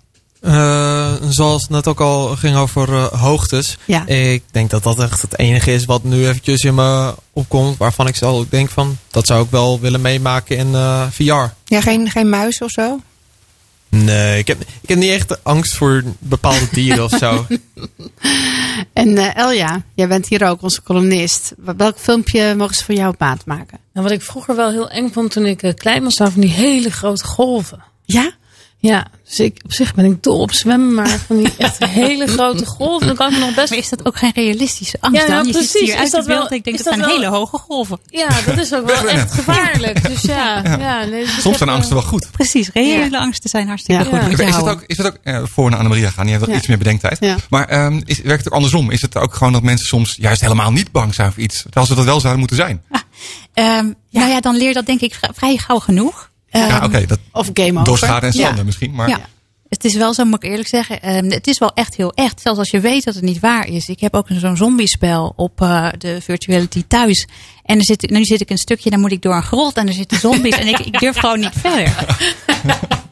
[1.29, 3.79] zoals het net ook al ging over hoogtes.
[3.85, 4.07] Ja.
[4.07, 7.77] Ik denk dat dat echt het enige is wat nu eventjes in me opkomt.
[7.77, 10.73] Waarvan ik zelf ook denk van, dat zou ik wel willen meemaken in
[11.11, 11.53] VR.
[11.65, 13.01] ja, geen, geen muis of zo?
[13.89, 17.47] Nee, ik heb, ik heb niet echt angst voor bepaalde dieren of zo.
[18.93, 21.53] En Elja, jij bent hier ook onze columnist.
[21.77, 23.79] Welk filmpje mogen ze voor jou op maat maken?
[24.03, 26.51] Wat ik vroeger wel heel eng vond toen ik eh, klein was, waren van die
[26.51, 27.83] hele grote golven.
[28.05, 28.33] Ja?
[28.83, 32.27] Ja, dus ik, op zich ben ik dol op zwemmen, maar van die echt hele
[32.27, 33.71] grote golven, dan kan ik me nog best...
[33.71, 35.47] Maar is dat ook geen realistische angst Ja, ja, dan?
[35.47, 35.71] Je precies.
[35.71, 36.49] ziet hier Is uit dat beeld.
[36.49, 37.99] wel- ik denk is dat dat zijn wel- hele hoge golven.
[38.07, 40.09] Ja, dat is ook wel echt gevaarlijk.
[40.09, 41.05] Dus ja, ja.
[41.05, 42.31] nee, dus Soms zijn eh, angsten wel goed.
[42.31, 44.09] Precies, reële angsten zijn hartstikke Ja.
[44.23, 44.33] goed.
[44.33, 44.73] Is het houden.
[44.75, 46.23] ook, is het ook eh, voor naar Annemaria gaan?
[46.25, 46.61] Die heeft wel Ja.
[46.61, 47.17] iets meer bedenktijd.
[47.21, 47.37] Ja.
[47.51, 48.91] Maar ehm, is, werkt het ook andersom?
[48.91, 51.63] Is het ook gewoon dat mensen soms juist helemaal niet bang zijn voor iets?
[51.63, 52.83] Terwijl ze dat wel zouden moeten zijn.
[53.55, 56.30] Ehm, Nou ja, dan leer je dat denk ik vri- vrij gauw genoeg.
[56.51, 57.05] Ja, Ehm, oké.
[57.33, 57.85] Of game over?
[57.85, 58.95] door schade en schande misschien.
[58.95, 59.21] Maar Ja.
[59.69, 61.03] Het is wel zo, moet ik eerlijk zeggen.
[61.03, 62.41] ehm, het is wel echt heel echt.
[62.41, 63.89] Zelfs als je weet dat het niet waar is.
[63.89, 67.27] Ik heb ook zo'n zombiespel op eh, de Virtuality thuis.
[67.71, 69.87] En er zit, nu zit ik een stukje, dan moet ik door een grot en
[69.87, 70.55] er zitten zombies.
[70.59, 71.95] en ik, ik durf gewoon niet verder.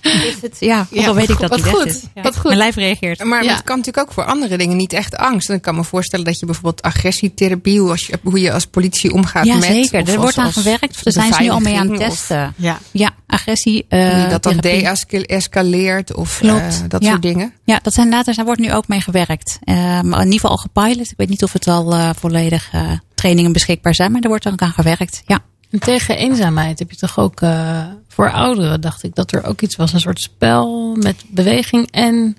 [0.03, 2.03] Dus het, ja, ook Ja, al weet ik dat wat niet goed, is.
[2.15, 2.45] Ja, wat goed.
[2.45, 3.25] Mijn lijf reageert.
[3.25, 3.53] Maar Ja.
[3.55, 5.49] het kan natuurlijk ook voor andere dingen niet echt angst.
[5.49, 8.67] En ik kan me voorstellen dat je bijvoorbeeld agressietherapie, hoe, als je, hoe je als
[8.67, 9.65] politie omgaat Ja, met.
[9.65, 10.01] zeker.
[10.01, 11.05] of Er als- wordt aan gewerkt.
[11.05, 12.55] Daar zijn ze nu al mee aan het testen.
[12.57, 12.79] Ja.
[12.91, 13.83] Ja, agressie.
[13.83, 16.55] Of eh, die dat dan de-escaleert of eh,
[16.89, 17.09] dat Ja.
[17.11, 17.53] soort dingen.
[17.65, 19.59] Ja, dat zijn later, daar wordt nu ook mee gewerkt.
[19.61, 21.11] Eh, maar in ieder geval al gepilot.
[21.11, 24.49] Ik weet niet of het al eh, volledig eh, trainingen beschikbaar zijn, maar er wordt
[24.49, 25.23] ook aan gewerkt.
[25.27, 25.39] Ja.
[25.71, 29.61] En tegen eenzaamheid heb je toch ook eh, voor ouderen, dacht ik, dat er ook
[29.61, 29.93] iets was.
[29.93, 32.37] Een soort spel met beweging en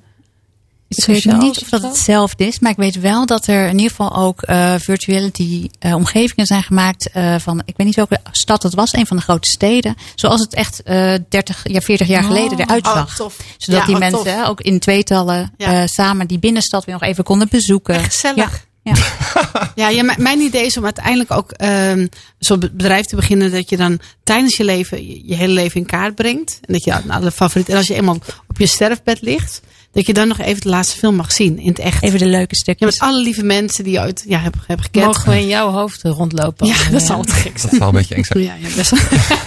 [0.87, 3.65] iets Ik weet sociaals niet of dat hetzelfde is, maar ik weet wel dat er
[3.67, 7.95] in ieder geval ook eh virtuality eh, omgevingen zijn gemaakt eh, van, ik weet niet
[7.95, 9.95] welke stad het was, een van de grote steden.
[10.15, 13.15] Zoals het echt eh 30, ja, 40 jaar geleden eruit Oh, zag.
[13.15, 13.37] tof.
[13.57, 14.47] Zodat Ja, die oh, mensen tof.
[14.47, 15.73] ook in tweetallen Ja.
[15.81, 17.95] eh, samen die binnenstad weer nog even konden bezoeken.
[17.95, 18.35] Echt gezellig.
[18.51, 18.67] Ja.
[18.83, 18.93] Ja.
[19.75, 22.07] Ja, ja, mijn- idee is om uiteindelijk ook ehm
[22.39, 25.79] zo'n be- bedrijf te beginnen dat je dan tijdens je leven je, je hele leven
[25.79, 26.59] in kaart brengt.
[26.65, 27.69] En dat je nou, de favoriet.
[27.69, 29.61] En als je eenmaal op je sterfbed ligt,
[29.91, 32.03] dat je dan nog even de laatste film mag zien in het echt.
[32.03, 32.91] Even de leuke Ja, stukjes.
[32.91, 35.05] met alle lieve mensen die je ooit ja, hebben, hebben gekend.
[35.05, 36.67] Mogen we in jouw hoofd rondlopen?
[36.67, 37.75] Ja, dat zal te gek dat zijn.
[37.75, 38.43] zal een beetje eng zijn.
[38.43, 38.99] Ja, ja, best wel.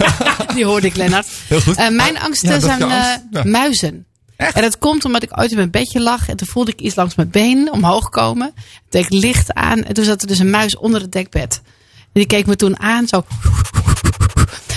[0.55, 1.27] Die hoorde ik, Lennart.
[1.47, 1.75] Heel goed.
[1.75, 3.19] Eh, mijn angsten ja, dat zijn eh, angst.
[3.31, 3.43] Ja.
[3.43, 4.05] muizen.
[4.43, 4.55] Echt?
[4.55, 6.95] En dat komt omdat ik ooit in mijn bedje lag en toen voelde ik iets
[6.95, 8.51] langs mijn been omhoog komen.
[8.55, 11.61] Toen deed ik licht aan en toen zat er dus een muis onder het dekbed.
[11.63, 13.23] En die keek me toen aan, zo.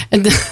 [0.08, 0.42] En, de-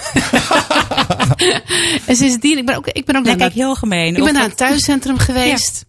[2.07, 4.15] en sindsdien, ik ben ook, ik ben ook naar, kijk, heel gemeen.
[4.15, 5.85] ik ben naar een thuiscentrum geweest.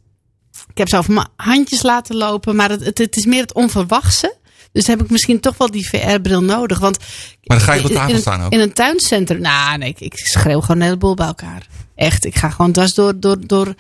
[0.68, 4.36] Ik heb zelf mijn handjes laten lopen, maar het, het, het is meer het onverwachte.
[4.72, 6.78] Dus heb ik misschien toch wel die VR-bril nodig.
[6.78, 8.52] Want Maar dan ga je op tafel in, een- staan ook.
[8.52, 9.40] In een tuincentrum.
[9.40, 11.66] Nou, nee, ik, ik schreeuw gewoon een heleboel bij elkaar.
[11.96, 13.74] Echt, ik ga gewoon dwars door, door, door,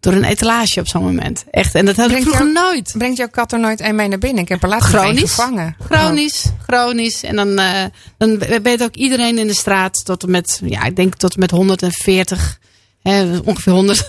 [0.00, 1.44] door een etalage op zo'n moment.
[1.50, 2.94] Echt, en dat had ik Brengt vroeger jou- nooit.
[2.98, 4.42] Brengt jouw kat er nooit een mee naar binnen?
[4.42, 5.20] Ik heb er laatst Chronisch.
[5.20, 5.76] gevangen.
[5.88, 7.22] Chronisch, chronisch.
[7.22, 7.84] En dan, eh
[8.18, 11.40] dan weet ook iedereen in de straat tot en met, ja, ik denk tot en
[11.40, 12.58] met 140.
[13.02, 14.08] Hè, ongeveer 100,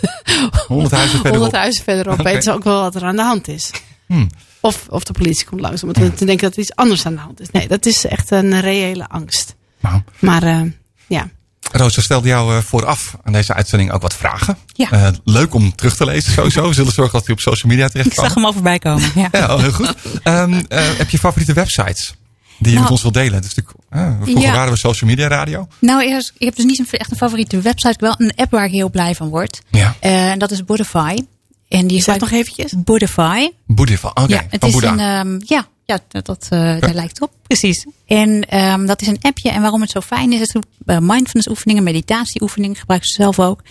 [0.67, 1.23] 100 huizen verderop.
[1.39, 2.13] 100 huizen verderop.
[2.13, 2.23] Oké.
[2.23, 3.71] Weten ze ook wel wat er aan de hand is.
[4.05, 4.29] Hmm.
[4.60, 7.13] Of, of de politie komt langs om te, te denken dat er iets anders aan
[7.13, 7.51] de hand is.
[7.51, 9.55] Nee, dat is echt een reële angst.
[9.79, 10.62] Nou, Maar eh,
[11.07, 11.29] ja.
[11.71, 14.58] Roos, we stelden jou eh, vooraf aan deze uitzending ook wat vragen.
[14.73, 14.91] Ja.
[14.91, 16.67] Eh, leuk om terug te lezen sowieso.
[16.67, 19.12] We zullen zorgen dat die op social media Ik zag hem al voorbij komen.
[19.15, 19.27] Ja.
[19.38, 19.93] Ja, oh, heel goed.
[20.23, 22.15] Ehm, eh, heb je favoriete websites
[22.58, 23.34] die je Nou, met ons wilt delen?
[23.34, 24.53] Het is natuurlijk, eh, vroeger ja.
[24.53, 25.67] waren we social media radio.
[25.80, 27.95] Nou, eerst- ik heb dus niet een, echt een favoriete website.
[27.99, 29.62] Wel een app waar ik heel blij van word.
[29.71, 29.95] Ja.
[29.99, 31.15] Eh, En dat is Bodify.
[31.69, 32.73] En die Zeg nog eventjes.
[32.77, 33.47] Bodify.
[33.65, 34.08] Boeddha.
[34.13, 37.32] Oké, ja, het van is een, ehm, ja, ja, dat, dat, eh, daar lijkt op.
[37.41, 37.86] Precies.
[38.06, 39.50] En ehm, dat is een appje.
[39.50, 43.39] En waarom het zo fijn is, het doet uh, mindfulness oefeningen, meditatieoefeningen, gebruik ze zelf
[43.39, 43.62] ook.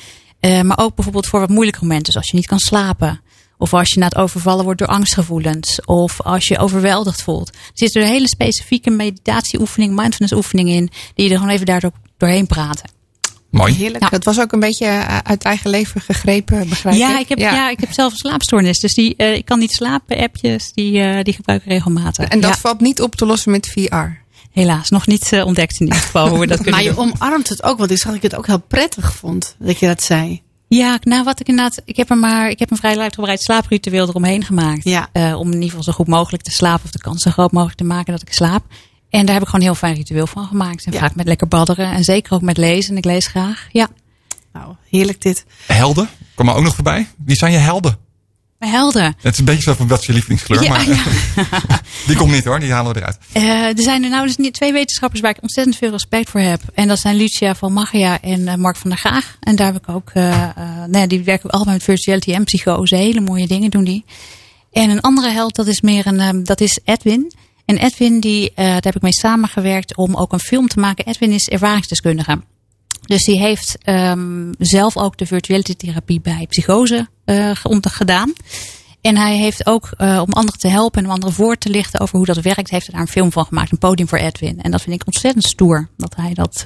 [0.40, 3.20] Eh, maar ook bijvoorbeeld voor wat moeilijke momenten, zoals je niet kan slapen.
[3.58, 5.84] Of als je na het overvallen wordt door angstgevoelens.
[5.84, 7.48] Of als je overweldigd voelt.
[7.48, 10.90] Er zitten er hele specifieke meditatieoefeningen, mindfulness oefeningen in.
[11.14, 12.95] Die je er gewoon even daardoor doorheen praten.
[13.56, 13.74] Mooi.
[13.74, 14.02] Heerlijk.
[14.02, 14.08] Ja.
[14.08, 17.28] Dat was ook een beetje eh, uit eigen leven gegrepen, begrijp Ja, ik?
[17.28, 17.70] heb, ja.
[17.70, 18.78] ik heb zelf een slaapstoornis.
[18.80, 20.16] Dus die, eh, ik kan niet slapen.
[20.18, 22.28] Appjes, die, eh, die gebruik ik regelmatig.
[22.28, 22.56] En dat Ja.
[22.56, 24.24] valt niet op te lossen met VR.
[24.52, 27.62] helaas nog niet ontdekt in ieder geval hoe we dat kunnen Maar je omarmt het
[27.62, 30.42] ook, want ik zag dat ik het ook heel prettig vond dat je dat zei.
[30.68, 34.08] Ja, nou wat ik inderdaad, ik heb er maar, ik heb een vrij uitgebreid slaapritueel
[34.08, 34.84] eromheen gemaakt.
[34.84, 35.08] Ja.
[35.12, 37.52] Eh, om in ieder geval zo goed mogelijk te slapen of de kans zo groot
[37.52, 38.62] mogelijk te maken dat ik slaap.
[39.18, 40.84] En daar heb ik gewoon een heel fijn ritueel van gemaakt.
[40.84, 40.98] En Ja.
[40.98, 42.96] vaak met lekker badderen en zeker ook met lezen.
[42.96, 43.66] Ik lees graag.
[43.72, 43.88] Ja.
[44.52, 45.44] Nou, heerlijk dit.
[45.66, 47.08] Helden, kom maar ook nog voorbij.
[47.24, 47.98] Wie zijn je helden?
[48.58, 49.14] Maar helder.
[49.20, 51.02] Het is een beetje zo van wat je lievelingskleur, Ja, maar ja.
[52.06, 53.18] die komt niet hoor, die halen we eruit.
[53.32, 53.42] Eh,
[53.78, 56.60] er zijn er nou dus niet twee wetenschappers waar ik ontzettend veel respect voor heb.
[56.74, 59.36] En dat zijn Lucia van Magia en eh, Mark van der Graag.
[59.40, 62.32] En daar heb ik ook, eh eh, nou ja, die werken ook allemaal met virtuality
[62.32, 62.96] en psychose.
[62.96, 64.04] Hele mooie dingen doen die.
[64.72, 67.32] En een andere held, dat is meer een, ehm, dat is Edwin.
[67.66, 71.06] En Edwin, die, eh, daar heb ik mee samengewerkt om ook een film te maken.
[71.06, 72.40] Edwin is ervaringsdeskundige.
[73.00, 77.50] Dus die heeft ehm, zelf ook de virtuality therapie bij psychose eh,
[77.80, 78.32] gedaan.
[79.00, 82.00] En hij heeft ook, eh, om anderen te helpen en om anderen voor te lichten
[82.00, 83.72] over hoe dat werkt, heeft hij daar een film van gemaakt.
[83.72, 84.62] Een podium voor Edwin.
[84.62, 85.88] En dat vind ik ontzettend stoer.
[85.96, 86.62] Dat hij dat,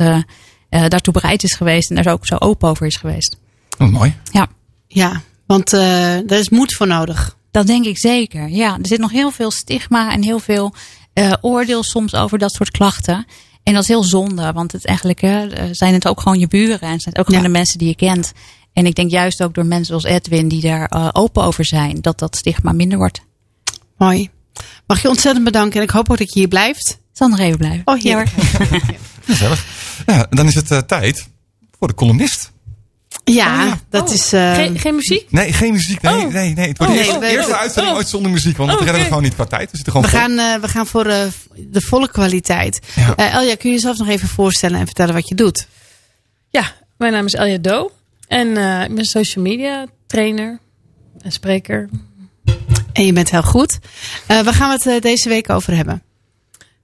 [0.69, 3.37] daartoe bereid is geweest en daar ook zo open over is geweest.
[3.79, 4.15] Oh, mooi.
[4.33, 4.49] Ja,
[4.87, 5.81] Ja, want eh
[6.27, 7.37] daar is moed voor nodig.
[7.51, 8.49] Dat denk ik zeker.
[8.49, 10.75] Ja, er zit nog heel veel stigma en heel veel
[11.13, 13.27] eh, oordeel soms over dat soort klachten.
[13.63, 16.47] En dat is heel zonde, want het eigenlijk hè, eh, zijn het ook gewoon je
[16.49, 17.47] buren en zijn het ook gewoon Ja.
[17.47, 18.33] de mensen die je kent.
[18.73, 21.99] En ik denk juist ook door mensen zoals Edwin die daar eh, open over zijn,
[22.01, 23.21] dat dat stigma minder wordt.
[23.97, 24.31] Mooi.
[24.87, 26.89] Mag je ontzettend bedanken en ik hoop ook dat je hier blijft.
[26.91, 27.83] Ik zal nog even blijven.
[27.85, 28.31] Oh, Ja, heerlijk.
[28.31, 28.81] hoor.
[29.25, 29.65] Gezellig.
[30.07, 31.29] Ja, dan is het eh, tijd
[31.79, 32.50] voor de columnist.
[33.35, 34.15] Ja, dat Oh.
[34.15, 34.33] is...
[34.33, 35.27] eh, Geen, geen muziek?
[35.31, 36.03] Nee, geen muziek.
[36.03, 36.33] Nee, Oh.
[36.33, 36.69] nee, nee.
[36.69, 37.99] Het wordt Oh, de eerste, nee, we- eerste uitzending oh.
[38.01, 38.57] ooit zonder muziek.
[38.57, 39.71] Want Oh, dat redden we gewoon niet qua tijd.
[39.71, 40.21] We zitten gewoon we, vol.
[40.21, 41.23] gaan, eh, we gaan voor eh,
[41.57, 42.81] de volle kwaliteit.
[42.95, 43.15] Ja.
[43.17, 45.67] Eh, Elja, kun je jezelf nog even voorstellen en vertellen wat je doet?
[46.51, 47.91] Ja, mijn naam is Elja Do.
[48.29, 50.61] En eh, ik ben social media trainer
[51.21, 51.89] en spreker.
[52.93, 53.79] En je bent heel goed.
[54.27, 56.03] Eh waar gaan we het deze week over hebben?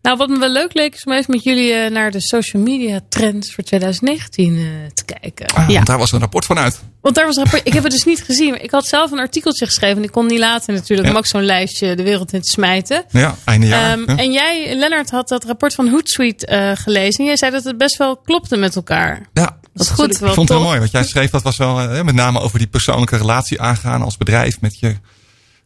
[0.06, 2.62] Nou, wat me wel leuk leek is om even met jullie eh, naar de social
[2.62, 4.62] media trends voor 2019 eh,
[4.94, 5.46] te kijken.
[5.46, 5.74] Ah, Ja.
[5.74, 6.80] want Daar was een rapport van uit.
[7.00, 7.66] Want daar was een rapport.
[7.66, 8.50] Ik heb het dus niet gezien.
[8.50, 9.96] maar Ik had zelf een artikeltje geschreven.
[9.96, 11.12] En ik kon niet laten natuurlijk Ja.
[11.14, 13.04] om ook zo'n lijstje de wereld in te smijten.
[13.10, 13.92] Ja, einde jaar.
[13.98, 14.16] Ehm, ja.
[14.16, 17.18] En jij, Lennart, had dat rapport van Hootsuite eh gelezen.
[17.20, 19.26] En jij zei dat het best wel klopte met elkaar.
[19.32, 20.18] ja, Dat is goed.
[20.18, 20.56] wel ik vond het tof.
[20.56, 20.80] heel mooi.
[20.80, 24.60] Wat jij schreef, dat was wel met name over die persoonlijke relatie aangaan als bedrijf
[24.60, 24.96] met je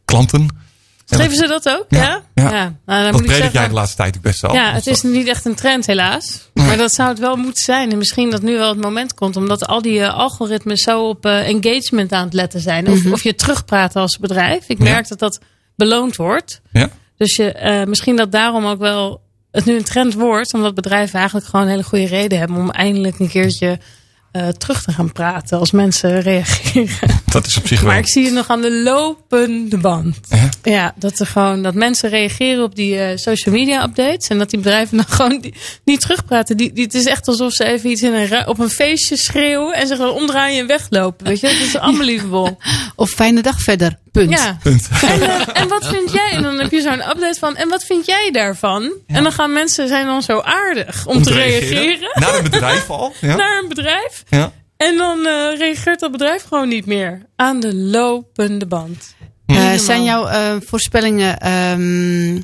[0.05, 0.69] klanten.
[1.15, 1.85] Schreven ze dat ook?
[1.89, 2.43] Ja, Ja.
[2.43, 2.49] ja.
[2.51, 4.53] Nou, dan Dat moet ik jij de laatste tijd ook best wel.
[4.53, 6.49] Ja, Dus het is niet echt een trend helaas.
[6.53, 7.91] Maar dat zou het wel moeten zijn.
[7.91, 9.35] En misschien dat nu wel het moment komt.
[9.35, 12.87] Omdat al die eh, algoritmes zo op eh, engagement aan het letten zijn.
[12.89, 14.63] Of, of je terugpraat als bedrijf.
[14.69, 14.83] Ik Ja.
[14.83, 15.39] merk dat dat
[15.75, 16.61] beloond wordt.
[16.71, 16.89] Ja.
[17.17, 19.21] Dus je, eh, misschien dat daarom ook wel
[19.51, 20.53] het nu een trend wordt.
[20.53, 22.57] Omdat bedrijven eigenlijk gewoon een hele goede reden hebben.
[22.57, 23.79] Om eindelijk een keertje
[24.57, 25.59] terug te gaan praten.
[25.59, 27.20] Als mensen reageren.
[27.31, 27.89] Dat is op zich wel.
[27.89, 30.17] Maar ik zie het nog aan de lopende band.
[30.29, 30.49] Ja.
[30.63, 34.27] Ja, dat er gewoon dat mensen reageren op die eh, social media updates.
[34.27, 35.53] En dat die bedrijven dan gewoon die,
[35.85, 36.57] niet terugpraten.
[36.57, 39.73] Die, die, het is echt alsof ze even iets in een, op een feestje schreeuwen.
[39.73, 41.25] En ze gewoon omdraaien en weglopen.
[41.25, 42.57] Weet je, dat is unbelievable.
[42.95, 43.99] Of fijne dag verder.
[44.11, 44.29] Punt.
[44.29, 44.57] Ja.
[44.63, 44.89] Punt.
[45.01, 46.31] En, eh, en wat vind jij?
[46.31, 47.55] En dan heb je zo'n update van.
[47.55, 48.91] En wat vind jij daarvan?
[49.07, 52.09] En dan gaan mensen zijn dan zo aardig om, te reageren.
[52.13, 53.13] Naar een bedrijf al.
[53.21, 53.35] Ja.
[53.41, 54.23] Naar een bedrijf.
[54.29, 54.51] ja.
[54.81, 57.21] En dan eh, reageert dat bedrijf gewoon niet meer.
[57.35, 59.15] Aan de lopende band.
[59.45, 62.41] Eh, zijn jouw eh, voorspellingen ehm,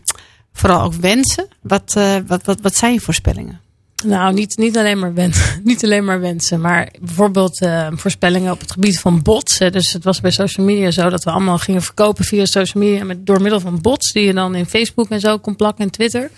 [0.54, 1.48] vooral ook wensen?
[1.62, 1.94] Wat,
[2.28, 3.62] wat, wat, wat zijn je voorspellingen?
[4.06, 6.62] Nou, niet, niet, alleen maar wensen, niet alleen maar wensen.
[6.62, 9.60] Maar bijvoorbeeld voorspellingen op het gebied van bots.
[9.60, 9.70] Hè.
[9.70, 13.04] Dus het was bij social media zo dat we allemaal gingen verkopen via social media.
[13.04, 15.92] Met, door middel van bots die je dan in Facebook en zo kon plakken en
[15.92, 16.32] Twitter.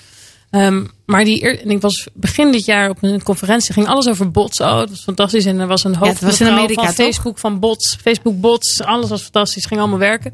[0.49, 3.73] Ehm, maar die, eer- en ik was begin dit jaar op een conferentie.
[3.73, 4.61] ging alles over bots.
[4.61, 5.45] Oh, dat was fantastisch.
[5.45, 7.05] En er was een hoofd het was in Amerika, van toch?
[7.05, 7.97] Facebook van bots.
[8.01, 8.81] Facebook bots.
[8.83, 9.65] Alles was fantastisch.
[9.65, 10.33] Ging allemaal werken.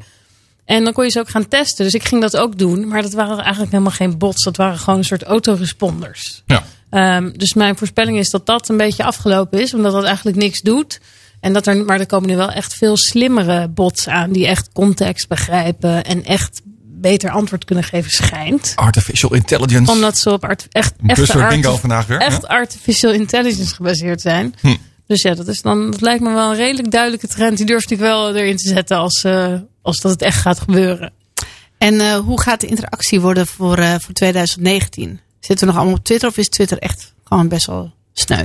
[0.64, 1.84] En dan kon je ze ook gaan testen.
[1.84, 2.88] Dus ik ging dat ook doen.
[2.88, 4.44] Maar dat waren eigenlijk helemaal geen bots.
[4.44, 6.42] Dat waren gewoon een soort autoresponders.
[6.46, 6.64] Ja.
[6.90, 9.74] Ehm, dus mijn voorspelling is dat dat een beetje afgelopen is.
[9.74, 11.00] Omdat dat eigenlijk niks doet.
[11.40, 14.32] En dat er, maar er komen nu wel echt veel slimmere bots aan.
[14.32, 16.04] Die echt context begrijpen.
[16.04, 16.60] En echt
[17.08, 18.72] beter antwoord kunnen geven schijnt.
[18.76, 19.92] Artificial intelligence.
[19.92, 22.18] Omdat ze op art, echt, echte Buzzword bingo arti- vandaag weer.
[22.20, 24.54] echt artificial intelligence gebaseerd zijn.
[24.60, 24.76] Hm.
[25.06, 27.56] Dus ja, dat, is dan, dat lijkt me wel een redelijk duidelijke trend.
[27.56, 31.12] Die durfde ik wel erin te zetten als, eh, als dat het echt gaat gebeuren.
[31.78, 35.20] En eh, hoe gaat de interactie worden voor, eh, voor 2019?
[35.40, 38.44] Zitten we nog allemaal op Twitter of is Twitter echt gewoon best wel sneu?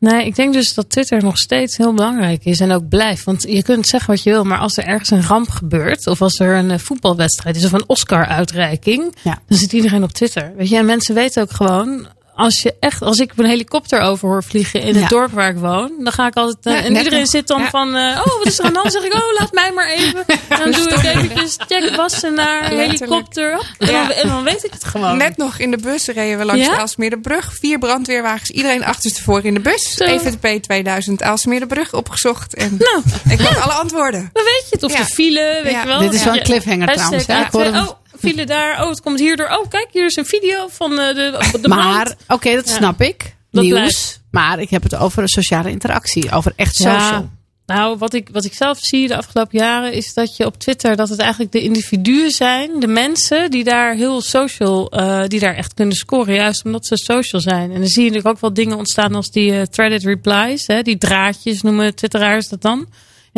[0.00, 3.24] Nee, ik denk dus dat Twitter nog steeds heel belangrijk is en ook blijft.
[3.24, 6.22] Want je kunt zeggen wat je wil, maar als er ergens een ramp gebeurt, of
[6.22, 9.38] als er een eh, voetbalwedstrijd is of een Oscar-uitreiking, Ja.
[9.48, 10.52] dan zit iedereen op Twitter.
[10.56, 12.06] Weet je, en mensen weten ook gewoon,
[12.38, 15.08] als je echt, als ik op een helikopter over hoor vliegen in het Ja.
[15.08, 16.66] dorp waar ik woon, dan ga ik altijd.
[16.66, 17.28] eh, Ja, en iedereen nog.
[17.28, 17.68] zit dan Ja.
[17.70, 18.92] van, eh, oh, wat is er aan de hand?
[18.92, 20.24] Dan zeg ik, oh, laat mij maar even.
[20.48, 22.98] En dan doe ik eventjes check wassen naar Letterlijk.
[22.98, 23.52] helikopter.
[23.54, 23.64] Hop.
[23.78, 25.16] En, dan, en dan weet ik het gewoon.
[25.16, 26.70] Net nog in de bus reden we langs Ja?
[26.70, 27.52] de Aalsmeerderbrug.
[27.60, 29.94] Vier brandweerwagens, iedereen achterstevoren in de bus.
[29.94, 30.04] Zo.
[30.04, 32.54] Even de P2000 Aalsmeerderbrug opgezocht.
[32.54, 33.02] En Nou.
[33.28, 34.30] ik had alle antwoorden.
[34.32, 34.82] Dan weet je het.
[34.82, 34.98] Of Ja.
[34.98, 35.80] de file, weet Ja.
[35.80, 35.98] je wel.
[36.00, 37.26] Dit is wel een cliffhanger trouwens.
[37.26, 37.40] hè.
[37.40, 37.72] Ik hoorde A2.
[37.74, 38.82] hem- File daar.
[38.82, 39.46] Oh, het komt hierdoor.
[39.46, 42.74] Oh, kijk, hier is een video van eh, de, de maar, oké, dat Ja.
[42.74, 43.36] snap ik.
[43.50, 43.78] Dat Nieuws.
[43.78, 44.20] blijft.
[44.30, 46.30] Maar ik heb het over sociale interactie.
[46.32, 47.30] Over echt social.
[47.66, 50.96] Nou, wat ik, wat ik zelf zie de afgelopen jaren is dat je op Twitter
[50.96, 55.54] dat het eigenlijk de individuen zijn, de mensen die daar heel social, eh, die daar
[55.54, 57.72] echt kunnen scoren, juist omdat ze social zijn.
[57.72, 60.82] En dan zie je natuurlijk ook wel dingen ontstaan als die eh, threaded replies, hè,
[60.82, 62.88] die draadjes noemen Twitteraars dat dan.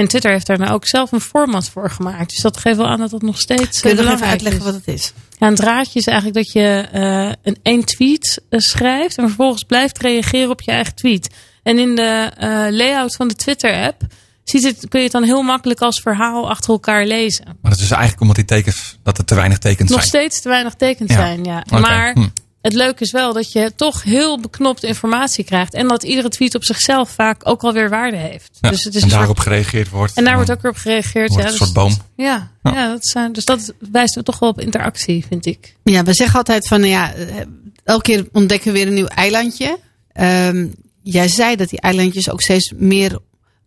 [0.01, 2.31] En Twitter heeft daar nou ook zelf een format voor gemaakt.
[2.31, 4.61] Dus dat geeft wel aan dat dat nog steeds Kun je eh, nog even uitleggen
[4.61, 4.67] is.
[4.67, 5.13] wat het is?
[5.39, 9.63] Ja, een draadje is eigenlijk dat je eh, een één tweet eh, schrijft en vervolgens
[9.63, 11.35] blijft reageren op je eigen tweet.
[11.63, 14.03] En in de eh, layout van de Twitter-app
[14.45, 17.45] ziet het, kun je het dan heel makkelijk als verhaal achter elkaar lezen.
[17.45, 20.09] Maar dat is dus eigenlijk omdat die tekens, dat er te weinig tekens Nog zijn.
[20.09, 21.17] steeds te weinig tekens Ja.
[21.17, 21.65] zijn, ja.
[21.71, 22.27] Maar hm.
[22.63, 25.75] Het leuke is wel dat je toch heel beknopt informatie krijgt.
[25.75, 28.59] En dat iedere tweet op zichzelf vaak ook alweer waarde heeft.
[28.61, 30.17] Ja, Dus het is en een daarop soort, gereageerd wordt.
[30.17, 31.29] en daar wordt ook weer op gereageerd.
[31.29, 31.97] wordt ja, het dus- een soort boom.
[32.17, 32.73] Ja, Ja.
[32.73, 32.89] ja.
[32.89, 35.77] dat zijn, dus dat wijst er toch wel op interactie, vind ik.
[35.85, 37.37] Ja, we zeggen altijd van, ja, eh,
[37.85, 39.79] elke keer ontdekken we weer een nieuw eilandje.
[40.13, 40.67] Ehm,
[41.03, 43.19] jij zei dat die eilandjes ook steeds meer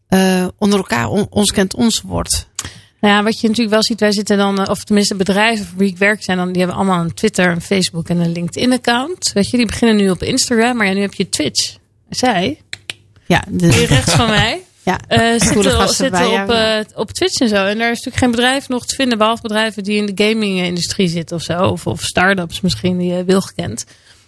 [0.08, 2.48] eh, onder elkaar on- ons kent ons wordt.
[3.04, 5.78] Nou ja, wat je natuurlijk wel ziet, wij zitten dan, eh, of tenminste bedrijven voor
[5.78, 9.32] wie ik werk zijn, dan, die hebben allemaal een Twitter, een Facebook en een LinkedIn-account.
[9.34, 11.78] Weet je, die beginnen nu op Instagram, maar ja, nu heb je Twitch.
[12.10, 12.62] Zij,
[13.26, 15.00] Ja, hier rechts van mij, ja.
[15.08, 17.66] Coole zitten, zitten op, eh, op Twitch en zo.
[17.66, 21.08] En daar is natuurlijk geen bedrijf nog te vinden, behalve bedrijven die in de gaming-industrie
[21.08, 21.64] zitten of zo.
[21.64, 23.86] Of, of start-ups misschien, die je wil gekend.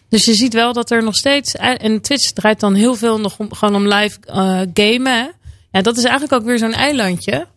[0.09, 1.55] Dus je ziet wel dat er nog steeds.
[1.55, 5.31] En Twitch draait dan heel veel nog om, gewoon om live eh, gamen.
[5.71, 7.47] Ja, dat is eigenlijk ook weer zo'n eilandje.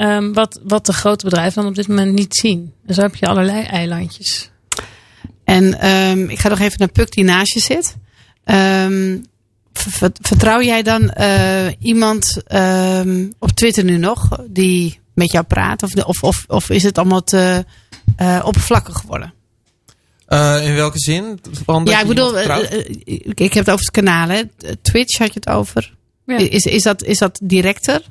[0.00, 2.72] Ehm, wat, wat de grote bedrijven dan op dit moment niet zien.
[2.86, 4.50] Dus heb je allerlei eilandjes.
[5.44, 7.96] En ehm, ik ga nog even naar Puk die naast je zit.
[8.44, 9.18] Ehm,
[10.20, 15.82] vertrouw jij dan eh, iemand ehm, op Twitter nu nog die met jou praat?
[15.82, 17.64] Of, of, of, of is het allemaal te
[18.16, 19.32] eh, oppervlakkig geworden?
[20.26, 21.40] Eh, in welke zin?
[21.84, 24.28] Ja, ik bedoel, ik ik heb het over het kanaal.
[24.28, 24.42] Hè.
[24.82, 25.94] Twitch had je het over.
[26.26, 26.36] Ja.
[26.36, 28.02] Is, is, dat, is dat directer?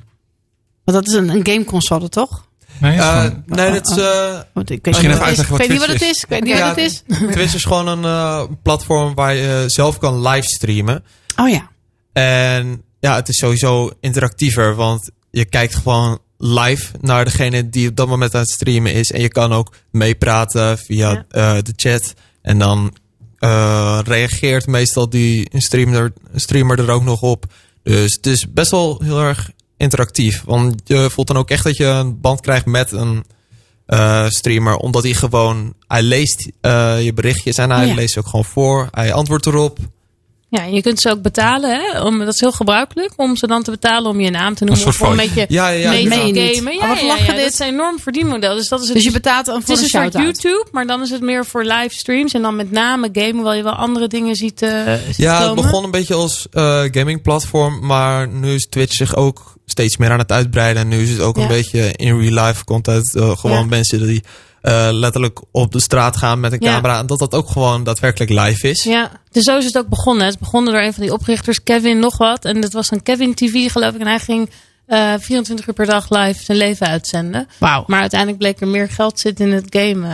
[0.84, 2.48] Want dat is een, een gameconsole, toch?
[2.78, 3.96] Nee, is Eh, gewoon- nee, dat is...
[3.96, 5.48] eh, Want ik weet Misschien niet wat het is.
[5.48, 6.22] wat Ik weet niet wat het is.
[6.22, 7.02] Ik weet niet Ja, wat het is.
[7.34, 11.04] Twitch is gewoon een eh, platform waar je zelf kan livestreamen.
[11.36, 11.68] Oh ja.
[12.12, 17.96] En ja, het is sowieso interactiever, want je kijkt gewoon live naar degene die op
[17.96, 19.12] dat moment aan het streamen is.
[19.12, 21.24] En je kan ook meepraten via Ja.
[21.28, 22.14] eh, de chat.
[22.42, 22.94] En dan
[23.38, 27.44] eh, reageert meestal die streamer, streamer er ook nog op.
[27.82, 30.42] Dus het is best wel heel erg interactief.
[30.44, 33.24] Want je voelt dan ook echt dat je een band krijgt met een
[33.86, 34.76] eh, streamer.
[34.76, 37.94] Omdat hij gewoon, hij leest eh, je berichtjes en hij Ja.
[37.94, 38.88] leest ook gewoon voor.
[38.90, 39.78] Hij antwoordt erop.
[40.52, 41.70] Ja, je kunt ze ook betalen.
[41.80, 42.00] Hè?
[42.02, 43.12] Om, dat is heel gebruikelijk.
[43.16, 44.86] Om ze dan te betalen om je naam te noemen.
[44.86, 46.08] Of om een beetje Ja, ja, ja.
[46.08, 46.72] mee te gamen.
[46.72, 47.52] Oh, Ja, wat ja, lachen ja, dit.
[47.52, 48.54] is een enorm verdienmodel.
[48.56, 50.24] Dus dat is het, Dus je betaalt een het voor is een een soort.
[50.24, 52.32] YouTube, maar dan is het meer voor livestreams.
[52.32, 54.70] En dan met name gamen, hoewel je wel andere dingen ziet, eh
[55.06, 55.62] ziet Ja, het komen.
[55.64, 60.10] begon een beetje als eh gaming platform, maar nu is Twitch zich ook steeds meer
[60.10, 60.82] aan het uitbreiden.
[60.82, 61.42] En nu is het ook Ja.
[61.42, 63.14] een beetje in real life content.
[63.14, 63.64] eh, gewoon Ja.
[63.64, 64.22] mensen die
[64.62, 66.72] eh, letterlijk op de straat gaan met een Ja.
[66.74, 66.98] camera.
[66.98, 68.82] En dat dat ook gewoon daadwerkelijk live is.
[68.84, 70.26] Ja, dus zo is het ook begonnen.
[70.26, 72.44] Het begonnen door een van die oprichters, Kevin nog wat.
[72.44, 74.00] En dat was dan Kevin TV geloof ik.
[74.00, 74.50] En hij ging
[74.86, 77.48] eh 24 uur per dag live zijn leven uitzenden.
[77.58, 77.84] Wauw.
[77.86, 80.08] Maar uiteindelijk bleek er meer geld zitten in het game.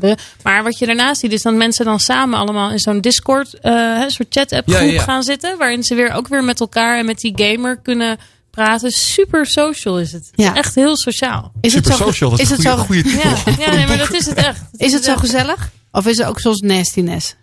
[0.00, 0.12] eh.
[0.44, 3.72] maar wat je daarnaast ziet is dat mensen dan samen allemaal in zo'n Discord, eh,
[4.02, 5.02] een soort chat-app Ja, groep ja, ja.
[5.02, 5.58] gaan zitten.
[5.58, 8.18] Waarin ze weer ook weer met elkaar en met die gamer kunnen
[8.50, 8.90] praten.
[8.90, 10.26] Super social is het.
[10.26, 10.54] Het Ja.
[10.56, 11.52] Echt heel sociaal.
[11.60, 13.52] Is het Super zo, social, dat is, het een zo, goede, goede titel.
[13.52, 14.60] Ja, ja nee, maar dat is het echt.
[14.72, 15.20] Dat is het zo echt.
[15.20, 15.70] gezellig?
[15.92, 17.36] Of is het ook zoals nastiness?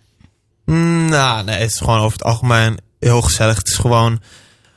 [0.64, 3.56] Mm, nou, nee, het is gewoon over het algemeen heel gezellig.
[3.56, 4.20] Het is gewoon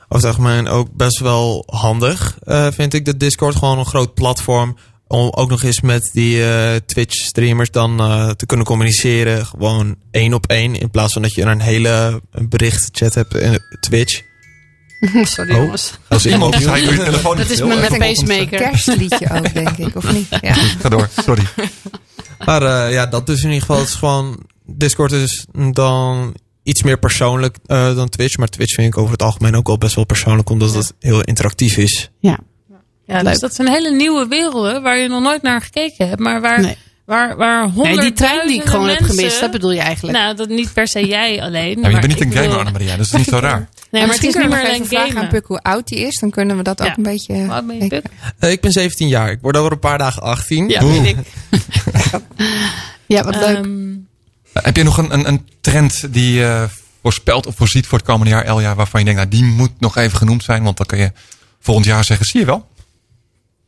[0.07, 3.05] over het algemeen ook best wel handig, eh, vind ik.
[3.05, 4.77] De Discord gewoon een groot platform.
[5.07, 9.45] Om ook nog eens met die eh, Twitch-streamers dan eh, te kunnen communiceren.
[9.45, 10.75] Gewoon één op één.
[10.75, 14.21] In plaats van dat je een hele berichtchat hebt in Twitch.
[15.23, 15.57] Sorry Oh.
[15.57, 15.93] jongens.
[16.07, 18.59] Als iemand die je telefoon Dat is mijn Even pacemaker.
[18.59, 20.27] Kerstliedje ook, denk ik, of niet?
[20.41, 20.53] Ja.
[20.53, 21.43] Ga door, sorry.
[22.45, 23.77] Maar eh, ja, dat dus in ieder geval.
[23.79, 24.39] Het is gewoon...
[24.65, 28.37] Discord is dan iets meer persoonlijk eh, dan Twitch.
[28.37, 30.49] Maar Twitch vind ik over het algemeen ook wel best wel persoonlijk.
[30.49, 32.09] Omdat het heel interactief is.
[32.19, 32.39] Ja.
[33.05, 36.19] Ja, dus dat zijn hele nieuwe werelden waar je nog nooit naar gekeken hebt.
[36.19, 36.77] Maar waar, Nee.
[37.11, 40.17] Waar, waar Nee, die trein die ik gewoon heb mensen- gemist, dat bedoel je eigenlijk.
[40.17, 41.69] Nou, dat niet per se jij alleen.
[41.75, 42.97] Ja, maar je bent niet een gamer, bedoel- Annemaria.
[42.97, 43.59] Dus dat is niet zo raar.
[43.91, 45.27] Nee, maar maar het misschien is niet kunnen meer vragen aan.
[45.27, 46.19] Puk hoe oud hij is.
[46.19, 46.85] Dan kunnen we dat Ja.
[46.85, 47.33] ook een beetje...
[47.33, 48.03] Hoe oud ben je, Puk?
[48.39, 49.31] Eh, ik ben 17 jaar.
[49.31, 50.69] Ik word over een paar dagen 18.
[50.69, 51.17] Ja, weet ik.
[53.05, 53.57] ja, wat leuk.
[53.57, 53.93] Ehm,
[54.53, 56.67] Heb je nog een, een, een trend die je
[57.01, 59.97] voorspelt of voorziet voor het komende jaar, Elja, waarvan je denkt, nou, die moet nog
[59.97, 61.11] even genoemd zijn, want dan kun je
[61.59, 62.67] volgend jaar zeggen, zie je wel?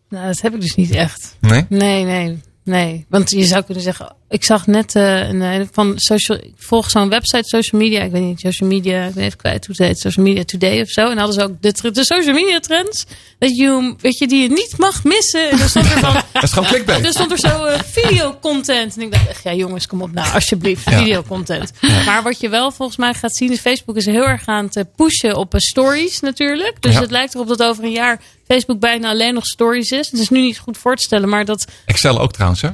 [0.10, 1.36] nou, dat heb ik dus niet echt.
[1.40, 1.66] Nee?
[1.70, 3.06] Nee, nee, nee.
[3.10, 6.90] Want je zou kunnen zeggen, ik zag net eh, een, een van social, ik volg
[6.90, 9.86] zo'n website, social media, ik weet niet, social media, ik ben even kwijt hoe het
[9.88, 11.10] heet, social media today of zo.
[11.10, 13.06] En hadden ze ook de, social media trends,
[13.40, 15.50] dat je, weet je, die je niet mag missen.
[15.50, 17.06] En dan stond er van, Dat is gewoon clickbait.
[17.06, 18.96] Er stond er zo eh, videocontent.
[18.96, 20.98] En ik dacht echt, ja jongens, kom op nou, alsjeblieft, Ja.
[20.98, 21.72] videocontent.
[22.06, 24.96] Maar wat je wel volgens mij gaat zien, is Facebook is heel erg aan het
[24.96, 26.82] pushen op eh, stories natuurlijk.
[26.82, 27.02] Dus Ja.
[27.02, 28.22] het lijkt erop dat over een jaar
[28.54, 30.12] Facebook bijna alleen nog stories is.
[30.12, 32.70] Het is nu niet goed voor te stellen, maar dat Excel ook trouwens, hè?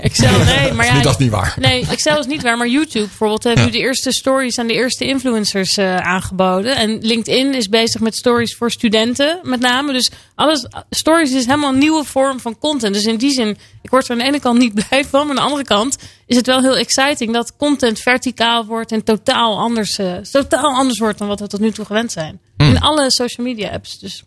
[0.00, 0.92] Excel, nee, maar ja.
[0.92, 1.54] Nee, dat is niet waar.
[1.60, 3.64] Nee, Excel is niet waar, maar YouTube bijvoorbeeld heeft Ja.
[3.64, 6.76] nu de eerste stories aan de eerste influencers eh, aangeboden.
[6.76, 9.92] En LinkedIn is bezig met stories voor studenten met name.
[9.92, 12.94] Dus alles, stories is helemaal een nieuwe vorm van content.
[12.94, 15.20] Dus in die zin, ik word er aan de ene kant niet blij van.
[15.20, 15.96] Maar aan de andere kant
[16.26, 20.98] is het wel heel exciting dat content verticaal wordt en totaal anders, eh, totaal anders
[20.98, 22.40] wordt dan wat we tot nu toe gewend zijn.
[22.56, 23.98] In alle social media apps.
[23.98, 24.22] Dus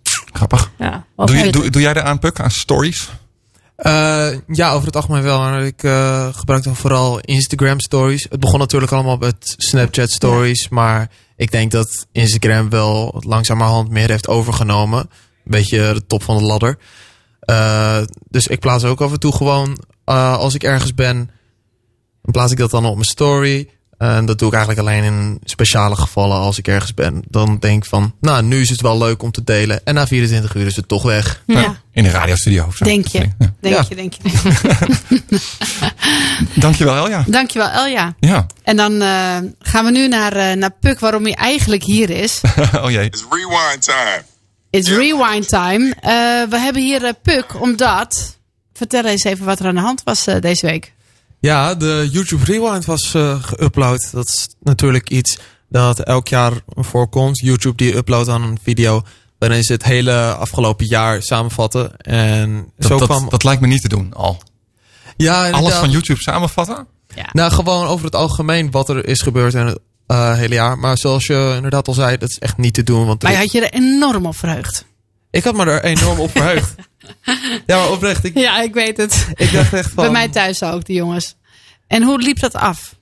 [0.48, 0.72] Grappig.
[0.78, 3.10] ja, wat Doe, je, doe, jij er aan, Puk, aan stories?
[3.76, 5.39] Eh, ja, over het algemeen wel.
[5.39, 8.26] Maar ik eh, gebruik dan vooral Instagram stories.
[8.30, 10.70] Het begon natuurlijk allemaal met Snapchat stories.
[10.70, 15.00] Maar ik denk dat Instagram wel langzamerhand meer heeft overgenomen.
[15.00, 16.78] Een beetje de top van de ladder.
[17.39, 21.18] Eh, dus ik plaats ook af en toe gewoon, eh, als ik ergens ben,
[22.22, 23.70] dan plaats ik dat dan op mijn story.
[23.98, 27.24] En dat doe ik eigenlijk alleen in speciale gevallen als ik ergens ben.
[27.30, 29.82] Dan denk ik van, nou, nu is het wel leuk om te delen.
[29.86, 31.44] En na 24 uur is het toch weg.
[31.48, 32.86] Ja, In de radiostudio of zo.
[32.86, 33.20] denk je.
[33.39, 33.54] Ja.
[33.60, 33.86] Denk Ja.
[33.89, 34.22] je, denk je.
[36.62, 37.24] Dankjewel, Elja.
[37.28, 38.16] Dankjewel, Elja.
[38.20, 38.46] Ja.
[38.64, 42.41] En dan eh, gaan we nu naar, eh, naar Puk, waarom hij eigenlijk hier is.
[42.84, 43.06] oh jee.
[43.06, 44.24] It's rewind time.
[44.70, 45.94] It's rewind time.
[46.02, 48.38] Eh, we hebben hier eh, Puk, omdat...
[48.76, 50.93] Vertel eens even wat er aan de hand was eh, deze week.
[51.50, 54.10] Ja, de YouTube Rewind was eh geüpload.
[54.12, 55.39] Dat is natuurlijk iets
[55.70, 57.39] dat elk jaar voorkomt.
[57.39, 59.02] YouTube die uploadt dan een video
[59.39, 61.98] waarin ze het hele afgelopen jaar samenvatten.
[61.98, 63.30] En Dat, zo dat, kwam...
[63.30, 64.41] dat lijkt me niet te doen al.
[65.18, 66.88] ja, Alles van YouTube samenvatten?
[67.32, 70.78] Nou, gewoon over het algemeen wat er is gebeurd in het eh, hele jaar.
[70.80, 73.06] Maar zoals je inderdaad al zei, dat is echt niet te doen.
[73.06, 74.86] Want Maar je had je er enorm op verheugd.
[75.32, 76.76] ik had me er enorm op verheugd.
[77.68, 78.24] ja, maar oprecht.
[78.24, 79.28] Ik, Ja, ik weet het.
[79.36, 80.04] ik dacht echt van...
[80.04, 81.36] Bij mij thuis ook, die jongens.
[81.88, 82.95] En hoe liep dat af?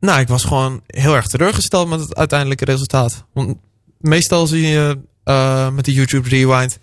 [0.00, 3.24] Nou, ik was gewoon heel erg teleurgesteld met het uiteindelijke resultaat.
[3.32, 3.56] Want
[3.98, 6.78] meestal zie je eh, met de YouTube Rewind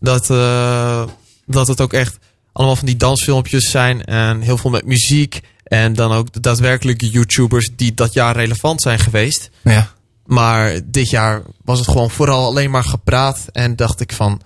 [0.00, 1.06] dat, eh,
[1.46, 2.18] dat het ook echt
[2.52, 5.40] allemaal van die dansfilmpjes zijn en heel veel met muziek.
[5.64, 9.50] En dan ook de daadwerkelijke YouTubers die dat jaar relevant zijn geweest.
[9.62, 9.92] Ja.
[10.26, 13.46] Maar dit jaar was het gewoon vooral alleen maar gepraat.
[13.52, 14.40] En dacht ik van,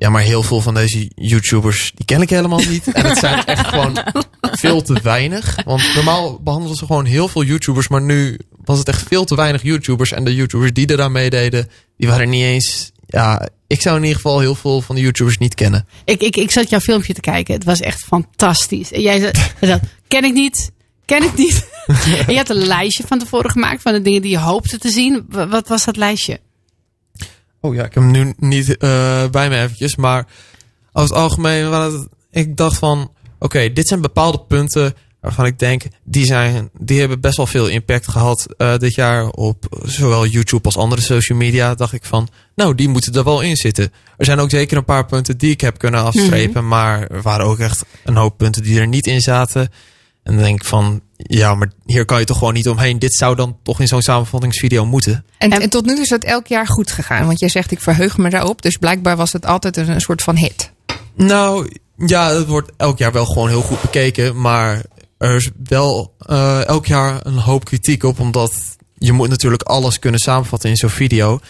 [0.00, 2.92] ja, maar heel veel van deze YouTubers, die ken ik helemaal niet.
[2.92, 3.98] En het zijn echt gewoon
[4.40, 5.56] veel te weinig.
[5.64, 7.88] Want normaal behandelen ze gewoon heel veel YouTubers.
[7.88, 10.12] Maar nu was het echt veel te weinig YouTubers.
[10.12, 12.90] En de YouTubers die eraan meededen, die waren niet eens...
[13.06, 15.86] Ja, ik zou in ieder geval heel veel van de YouTubers niet kennen.
[16.04, 17.54] Ik, ik, ik zat jouw filmpje te kijken.
[17.54, 18.92] Het was echt fantastisch.
[18.92, 19.18] En jij
[19.60, 20.70] zei, ken ik niet,
[21.04, 21.68] ken ik niet.
[22.26, 24.90] en je had een lijstje van tevoren gemaakt van de dingen die je hoopte te
[24.90, 25.24] zien.
[25.28, 26.40] Wa- Wat was dat lijstje?
[27.60, 29.96] Oh ja, ik heb hem nu niet eh, bij me eventjes.
[29.96, 30.26] Maar
[30.92, 33.10] over het algemeen, het- ik dacht van...
[33.38, 35.82] Oké, dit zijn bepaalde punten waarvan ik denk...
[36.04, 40.64] Die, zijn, die hebben best wel veel impact gehad eh, dit jaar op zowel YouTube
[40.64, 41.74] als andere social media.
[41.74, 43.92] Dacht ik van, nou, die moeten er wel in zitten.
[44.16, 46.68] Er zijn ook zeker een paar punten die ik heb kunnen afstrepen.
[46.68, 49.60] Maar er waren ook echt een hoop punten die er niet in zaten.
[50.22, 52.98] En dan denk ik van, ja, maar hier kan je toch gewoon niet omheen.
[52.98, 55.24] Dit zou dan toch in zo'n samenvattingsvideo moeten.
[55.38, 57.26] En, En- tot nu toe is dat elk jaar goed gegaan.
[57.26, 58.62] Want jij zegt, ik verheug me daarop.
[58.62, 60.70] Dus blijkbaar was het altijd een, een soort van hit.
[61.14, 64.40] Nou, ja, het wordt elk jaar wel gewoon heel goed bekeken.
[64.40, 64.82] Maar
[65.18, 68.20] er is wel eh, elk jaar een hoop kritiek op.
[68.20, 68.52] Omdat
[68.98, 71.40] je moet natuurlijk alles kunnen samenvatten in zo'n video.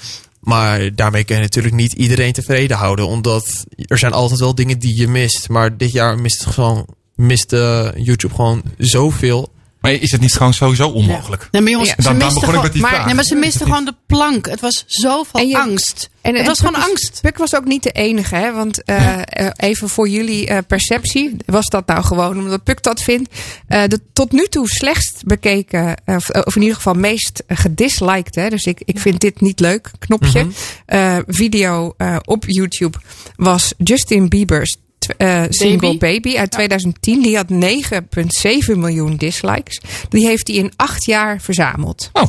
[0.41, 3.07] Maar daarmee kun je natuurlijk niet iedereen tevreden houden.
[3.07, 5.49] Omdat er zijn altijd wel dingen die je mist.
[5.49, 7.51] Maar dit jaar mist, het gewoon, mist
[7.97, 9.53] YouTube gewoon zoveel.
[9.81, 11.49] Maar is het niet gewoon sowieso onmogelijk?
[11.51, 11.95] Nee, maar jongens, Ja.
[11.97, 13.05] ze Dan, begon ik met die vraag.
[13.05, 14.47] Nee, maar ze misten gewoon de plank.
[14.47, 16.11] Het was zoveel En je- angst.
[16.21, 17.19] En, Het en was Puk gewoon is- angst.
[17.23, 18.53] Puk was ook niet de enige, hè?
[18.53, 23.03] Want eh, eh, even voor jullie eh, perceptie, was dat nou gewoon omdat Puk dat
[23.03, 23.35] vindt?
[23.67, 28.49] Eh, de tot nu toe slechtst bekeken, of, of in ieder geval meest gedisliked, hè?
[28.49, 30.45] Dus ik, ik vind dit niet leuk, knopje.
[30.45, 30.51] Mhm.
[30.87, 32.99] eh, video eh, op YouTube
[33.37, 34.77] was Justin Bieber's
[35.17, 37.23] eh, single Baby, uit 2010.
[37.23, 39.81] Die had 9,7 miljoen dislikes.
[40.09, 42.11] Die heeft hij in acht jaar verzameld.
[42.13, 42.29] Oh.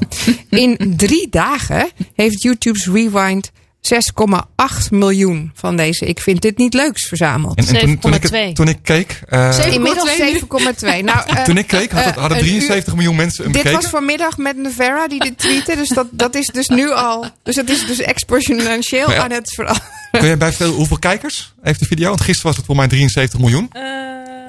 [0.50, 3.52] In drie dagen heeft YouTube's Rewind
[3.82, 7.58] 6,8 miljoen van deze Ik vind dit niet leuks verzameld.
[7.58, 8.30] En, en toen, toen, ik, 7,2.
[8.32, 11.04] het- toen ik keek, eh, Zeven- Inmiddels 7,2.
[11.04, 13.62] Nou, eh, toen ik keek had het, hadden eh, een 73 miljoen mensen hem Dit
[13.64, 13.82] bekeken.
[13.82, 15.76] was vanmiddag met Nevera die dit tweette.
[15.76, 17.26] Dus dat, dat is dus nu al.
[17.44, 19.24] Dus het is dus exponentieel ja.
[19.24, 19.90] aan het veranderen.
[20.12, 22.08] Kun jij bijvertellen hoeveel kijkers heeft de video?
[22.08, 23.70] Want gisteren was het voor mij 73 miljoen.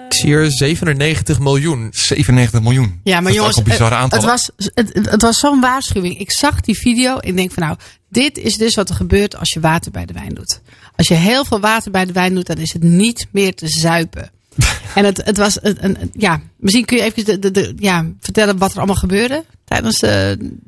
[0.09, 1.89] Ik zie hier 97 miljoen.
[1.91, 3.01] 97 miljoen.
[3.05, 4.18] Ja, maar dat jongens, is ook een bizarre het, aantal.
[4.18, 6.18] het, was, het, het was zo'n waarschuwing.
[6.18, 7.16] Ik zag die video.
[7.20, 7.76] Ik denk van nou,
[8.12, 10.60] dit is dus wat er gebeurt als je water bij de wijn doet.
[10.96, 13.68] Als je heel veel water bij de wijn doet, dan is het niet meer te
[13.68, 14.30] zuipen.
[14.94, 18.58] en het, het was een, ja, misschien kun je even de, de, de- ja, vertellen
[18.58, 20.10] wat er allemaal gebeurde tijdens, eh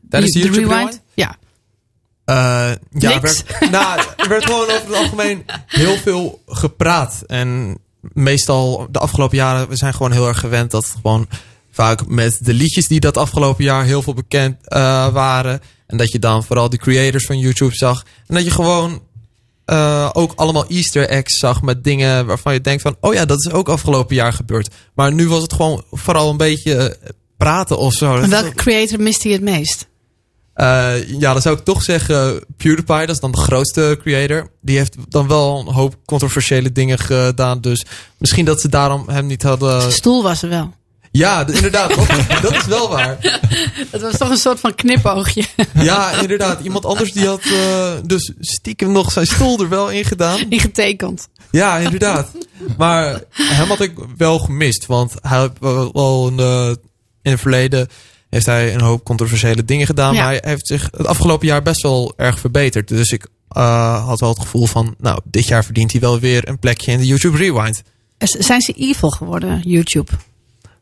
[0.08, 1.00] Tijdens de YouTube Rewind?
[1.14, 1.36] Ja.
[2.24, 7.22] Eh, ja, er werd, nou, er werd gewoon over het algemeen heel veel gepraat.
[7.26, 11.28] En meestal de afgelopen jaren, we zijn gewoon heel erg gewend dat gewoon
[11.70, 15.60] vaak met de liedjes die dat afgelopen jaar heel veel bekend eh, waren.
[15.86, 18.04] En dat je dan vooral de creators van YouTube zag.
[18.26, 19.02] En dat je gewoon
[19.64, 22.96] eh, ook allemaal easter eggs zag met dingen waarvan je denkt van...
[23.00, 24.74] oh ja, dat is ook afgelopen jaar gebeurd.
[24.94, 26.98] Maar nu was het gewoon vooral een beetje
[27.36, 28.16] praten of zo.
[28.16, 29.88] En welke creator mist hij het meest?
[30.54, 34.50] Eh, ja, dan zou ik toch zeggen PewDiePie, dat is dan de grootste creator.
[34.60, 37.60] Die heeft dan wel een hoop controversiële dingen gedaan.
[37.60, 37.84] Dus
[38.18, 39.80] misschien dat ze daarom hem niet hadden...
[39.80, 40.74] Zijn stoel was er wel.
[41.18, 41.94] Ja, inderdaad.
[41.94, 42.08] dat,
[42.42, 43.16] dat is wel waar.
[43.90, 45.44] Het was toch een soort van knipoogje.
[45.74, 46.60] Ja, inderdaad.
[46.60, 50.50] Iemand anders die had eh, dus stiekem nog zijn stoel er wel in gedaan.
[50.50, 51.28] Ingetekend.
[51.50, 52.30] Ja, inderdaad.
[52.76, 54.86] Maar hem had ik wel gemist.
[54.86, 55.58] Want hij heeft
[55.92, 56.78] wel in, de,
[57.22, 57.88] in het verleden
[58.30, 60.14] heeft hij een hoop controversiële dingen gedaan.
[60.14, 60.22] Ja.
[60.22, 62.88] Maar hij heeft zich het afgelopen jaar best wel erg verbeterd.
[62.88, 66.48] Dus ik eh, had wel het gevoel van, nou, dit jaar verdient hij wel weer
[66.48, 67.82] een plekje in de YouTube Rewind.
[68.18, 70.10] Zijn ze evil geworden, YouTube?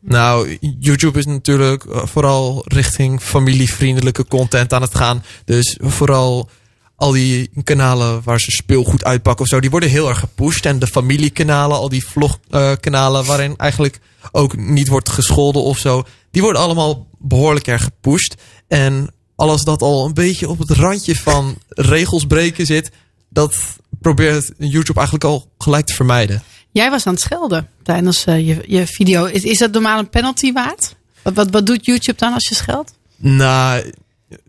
[0.05, 5.23] Nou, YouTube is natuurlijk eh, vooral richting familievriendelijke content aan het gaan.
[5.45, 6.49] Dus vooral
[6.95, 10.65] al die kanalen waar ze speelgoed uitpakken of zo, die worden heel erg gepusht.
[10.65, 13.99] En de familiekanalen, al die vlogkanalen waarin eigenlijk
[14.31, 18.35] ook niet wordt gescholden of zo, die worden allemaal behoorlijk erg gepusht.
[18.67, 22.91] En alles dat al een beetje op het randje van regels breken zit,
[23.29, 23.55] dat
[24.01, 26.43] probeert YouTube eigenlijk al gelijk te vermijden.
[26.73, 29.25] Jij was aan het schelden tijdens eh, je, je video.
[29.25, 30.95] Is, is dat normaal een penalty waard?
[31.21, 32.93] Wat, wat, wat doet YouTube dan als je scheldt?
[33.17, 33.91] Nou,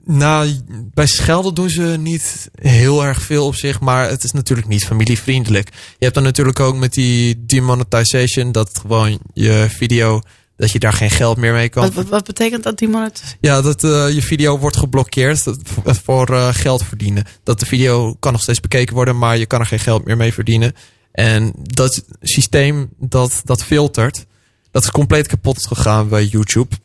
[0.04, 0.52] nou,
[0.94, 4.84] bij schelden doen ze niet heel erg veel op zich, maar het is natuurlijk niet
[4.84, 5.68] familievriendelijk.
[5.72, 10.20] Je hebt dan natuurlijk ook met die demonetization dat gewoon je video,
[10.56, 11.82] dat je daar geen geld meer mee kan.
[11.82, 13.36] Wat, wat, wat betekent dat, die monet?
[13.40, 17.24] Ja, dat eh, je video wordt geblokkeerd dat, voor, voor, eh, geld verdienen.
[17.42, 20.16] Dat de video kan nog steeds bekeken worden, maar je kan er geen geld meer
[20.16, 20.74] mee verdienen.
[21.14, 24.26] En dat systeem dat, dat filtert,
[24.70, 26.76] dat is compleet kapot gegaan bij YouTube.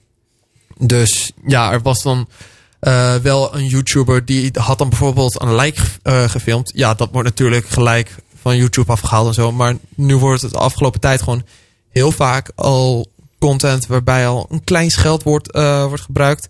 [0.77, 2.27] Dus ja, er was dan
[2.79, 6.71] eh, wel een YouTuber die had dan bijvoorbeeld een like eh, gefilmd.
[6.75, 9.51] Ja, dat wordt natuurlijk gelijk van YouTube afgehaald en zo.
[9.51, 11.45] Maar nu wordt het de afgelopen tijd gewoon
[11.89, 13.07] heel vaak al
[13.39, 16.49] content waarbij al een klein scheldwoord eh wordt gebruikt.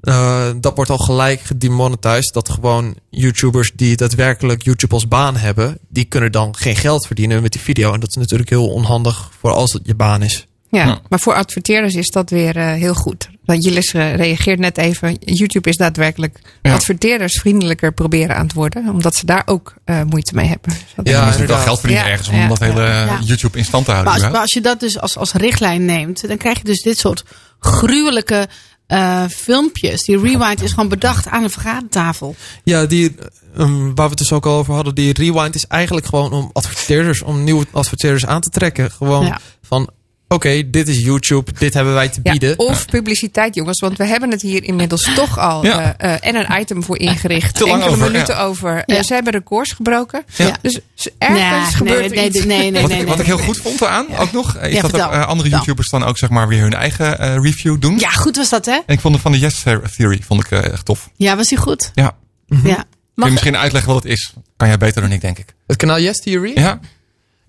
[0.00, 2.34] Eh, dat wordt al gelijk gedemonetized.
[2.34, 7.42] Dat gewoon YouTubers die daadwerkelijk YouTube als baan hebben, die kunnen dan geen geld verdienen
[7.42, 7.92] met die video.
[7.94, 10.46] En dat is natuurlijk heel onhandig voor als het je baan is.
[10.70, 11.00] Ja, Ja.
[11.08, 13.28] maar voor adverteerders is dat weer eh, heel goed.
[13.44, 15.16] Want Jillis eh, reageert net even.
[15.20, 16.74] YouTube is daadwerkelijk Ja.
[16.74, 18.88] adverteerders vriendelijker proberen aan het worden.
[18.88, 20.70] Omdat ze daar ook eh, moeite mee hebben.
[20.70, 23.18] Dus dat- Ja, je moet wel geld verdienen Ja, ergens om ja, dat hele ja.
[23.24, 24.22] YouTube in stand te Maar houden.
[24.22, 24.32] als, überhaupt.
[24.32, 27.24] maar als je dat dus als, als richtlijn neemt, dan krijg je dus dit soort
[27.60, 28.48] gruwelijke
[28.90, 30.02] eh, filmpjes.
[30.02, 32.34] Die rewind is gewoon bedacht aan een vergadertafel.
[32.64, 33.14] Ja, die,
[33.58, 36.50] um, waar we het dus ook al over hadden, die rewind is eigenlijk gewoon om
[36.52, 38.90] adverteerders, om nieuwe adverteerders aan te trekken.
[38.90, 39.40] Gewoon Ja.
[39.62, 39.90] van,
[40.34, 42.58] oké, dit is YouTube, dit hebben wij te Ja, bieden.
[42.58, 43.80] of publiciteit, jongens.
[43.80, 45.94] Want we hebben het hier inmiddels toch al Ja.
[45.98, 47.54] eh, eh, en een item voor ingericht.
[47.54, 48.42] Te lang Enkele over, minuten ja.
[48.42, 48.76] over.
[48.86, 49.02] Eh, Ja.
[49.02, 50.24] ze hebben records gebroken.
[50.36, 50.56] Ja.
[50.62, 50.80] Dus
[51.18, 52.44] ergens gebeurt nee, er nee, iets.
[52.44, 53.26] nee, nee, wat, nee, ik, wat nee.
[53.26, 55.48] ik heel goed vond eraan, ook nog, is Ja, dat andere.
[55.48, 57.98] YouTubers dan ook zeg maar weer hun eigen eh, review doen.
[57.98, 58.72] Ja, goed was dat, hè?
[58.86, 59.64] En ik vond de van de Yes
[59.96, 61.10] Theory vond ik eh, echt tof.
[61.16, 61.90] Ja, was die goed?
[61.94, 62.16] Ja.
[62.46, 62.84] Ja.
[63.14, 64.32] Kun je misschien uitleggen wat het is?
[64.56, 65.54] Kan jij beter dan ik, denk ik.
[65.66, 66.52] Het kanaal Yes Theory?
[66.54, 66.80] Ja.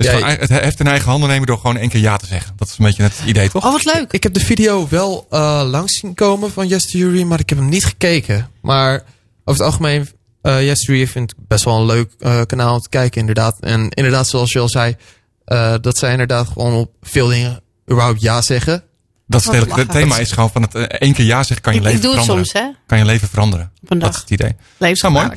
[0.01, 2.25] Dus Ja, gewoon, het heft in eigen handen nemen door gewoon één keer ja te
[2.25, 2.53] zeggen.
[2.57, 3.65] Dat is een beetje het idee, toch?
[3.65, 4.11] Oh, wat leuk.
[4.11, 7.57] Ik heb de video wel eh, langs zien komen van Yes Theory, maar ik heb
[7.57, 8.49] hem niet gekeken.
[8.61, 9.03] Maar over
[9.45, 10.09] het algemeen,
[10.41, 13.57] eh Yes Theory vind ik best wel een leuk eh, kanaal om te kijken inderdaad.
[13.59, 14.95] En inderdaad, zoals je al zei,
[15.45, 18.83] eh, dat zij inderdaad gewoon op veel dingen überhaupt ja zeggen.
[19.27, 21.79] Dat is het, het thema is gewoon van het één keer ja zeggen kan je
[21.79, 22.51] Ik, leven ik doe het veranderen.
[22.51, 22.71] soms, hè?
[22.87, 23.71] Kan je leven veranderen.
[23.83, 24.55] Op een Dat is het idee.
[24.77, 25.29] Nou, mooi.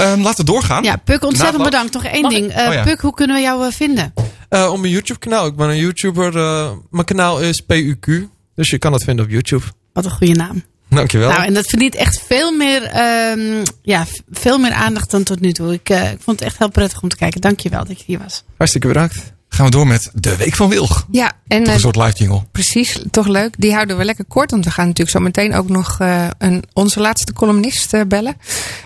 [0.00, 0.82] Ehm, laten we doorgaan.
[0.82, 1.92] Ja, Puk, ontzettend bedankt.
[1.92, 2.46] Nog één Mag ding.
[2.46, 2.82] Oh, ja.
[2.82, 4.12] Puk, hoe kunnen we jou eh, vinden?
[4.50, 5.46] Uh, op mijn YouTube kanaal.
[5.46, 6.36] Ik ben een YouTuber.
[6.36, 8.28] Uh, mijn kanaal is PUQ.
[8.54, 9.64] Dus je kan het vinden op YouTube.
[9.92, 10.62] Wat een goede naam.
[10.88, 11.28] Dankjewel.
[11.28, 15.52] Nou, en dat verdient echt veel meer, um, ja, veel meer aandacht dan tot nu
[15.52, 15.72] toe.
[15.72, 17.40] Ik, uh, ik vond het echt heel prettig om te kijken.
[17.40, 18.44] Dankjewel dat je hier was.
[18.56, 19.32] Hartstikke bedankt.
[19.52, 21.06] Gaan we door met de Week van Wilg.
[21.10, 22.42] Ja, en toch een soort live jingle.
[22.52, 23.54] Precies, toch leuk.
[23.58, 26.64] Die houden we lekker kort, want we gaan natuurlijk zo meteen ook nog uh, een,
[26.72, 28.36] onze laatste columnist uh, bellen.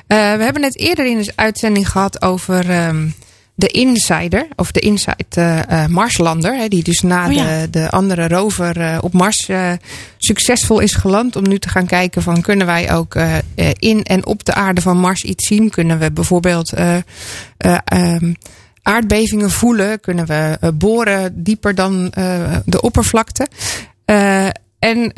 [0.07, 3.15] we hebben het eerder in de uitzending gehad over um,
[3.55, 7.61] de Insider, of de Inside uh, Marslander, hè, die dus na Oh ja.
[7.61, 9.73] de, de andere rover uh, op Mars uh,
[10.19, 11.37] succesvol is geland.
[11.37, 13.37] Om nu te gaan kijken van kunnen wij ook uh,
[13.79, 15.71] in en op de aarde van Mars iets zien?
[15.71, 18.37] Kunnen we bijvoorbeeld um,
[18.85, 20.01] aardbevingen voelen?
[20.01, 22.11] Kunnen we boren dieper dan
[22.65, 23.47] de oppervlakte?
[24.79, 25.13] en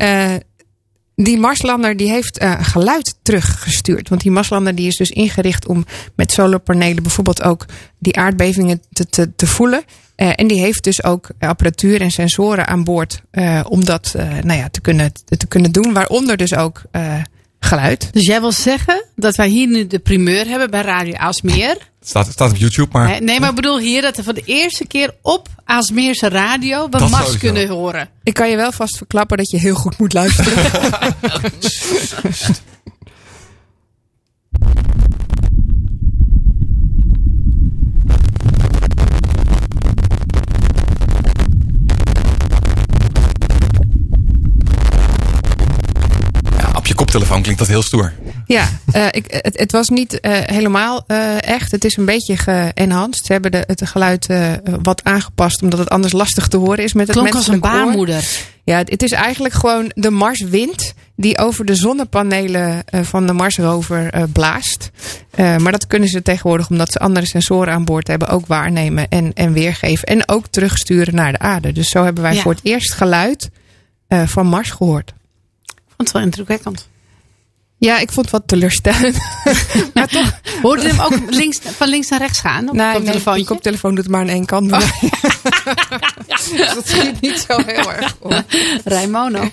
[1.14, 4.08] die Marslander die heeft geluid teruggestuurd.
[4.08, 7.66] Want die Marslander die is dus ingericht om met solarpanelen bijvoorbeeld ook
[7.98, 9.82] die aardbevingen te, te, te voelen.
[10.16, 13.22] En die heeft dus ook apparatuur en sensoren aan boord
[13.68, 15.92] om dat nou ja, te, kunnen, te kunnen doen.
[15.92, 16.82] Waaronder dus ook
[17.66, 18.08] geluid.
[18.12, 21.68] Dus jij wil zeggen dat wij hier nu de primeur hebben bij Radio Aalsmeer.
[21.68, 23.08] Het staat, het staat op YouTube, maar...
[23.08, 26.88] Nee, nee, maar ik bedoel hier dat we voor de eerste keer op Aalsmeerse radio
[26.88, 27.38] we sowieso.
[27.38, 28.08] kunnen horen.
[28.22, 30.52] Ik kan je wel vast verklappen dat je heel goed moet luisteren.
[47.16, 48.12] Koptelefoon klinkt dat heel stoer.
[48.46, 51.70] Ja, uh, ik, het, het, was niet uh, helemaal uh, echt.
[51.70, 53.26] Het is een beetje ge-enhanced.
[53.26, 54.26] Ze hebben de, het geluid
[54.82, 57.60] wat aangepast, omdat het anders lastig te horen is met het Klonk als een oor.
[57.60, 58.24] baarmoeder.
[58.64, 64.90] Ja, het is eigenlijk gewoon de Marswind die over de zonnepanelen van de Marsrover blaast.
[65.36, 69.32] maar dat kunnen ze tegenwoordig, omdat ze andere sensoren aan boord hebben, ook waarnemen en,
[69.34, 70.08] en weergeven.
[70.08, 71.72] En ook terugsturen naar de aarde.
[71.72, 72.40] Dus zo hebben wij Ja.
[72.40, 73.50] voor het eerst geluid
[74.08, 75.08] van Mars gehoord.
[75.64, 76.88] Ik vond het wel indrukwekkend.
[77.78, 79.16] Ja, ik vond het wat teleurstellend.
[79.94, 82.68] maar toch, Hoorde je hem ook links, van links naar rechts gaan?
[82.68, 84.72] Op Nee, het nee, die koptelefoon doet maar aan één kant.
[84.72, 84.80] Oh.
[86.26, 88.44] dus dat schiet niet zo heel erg op.
[88.84, 89.48] Rijmono.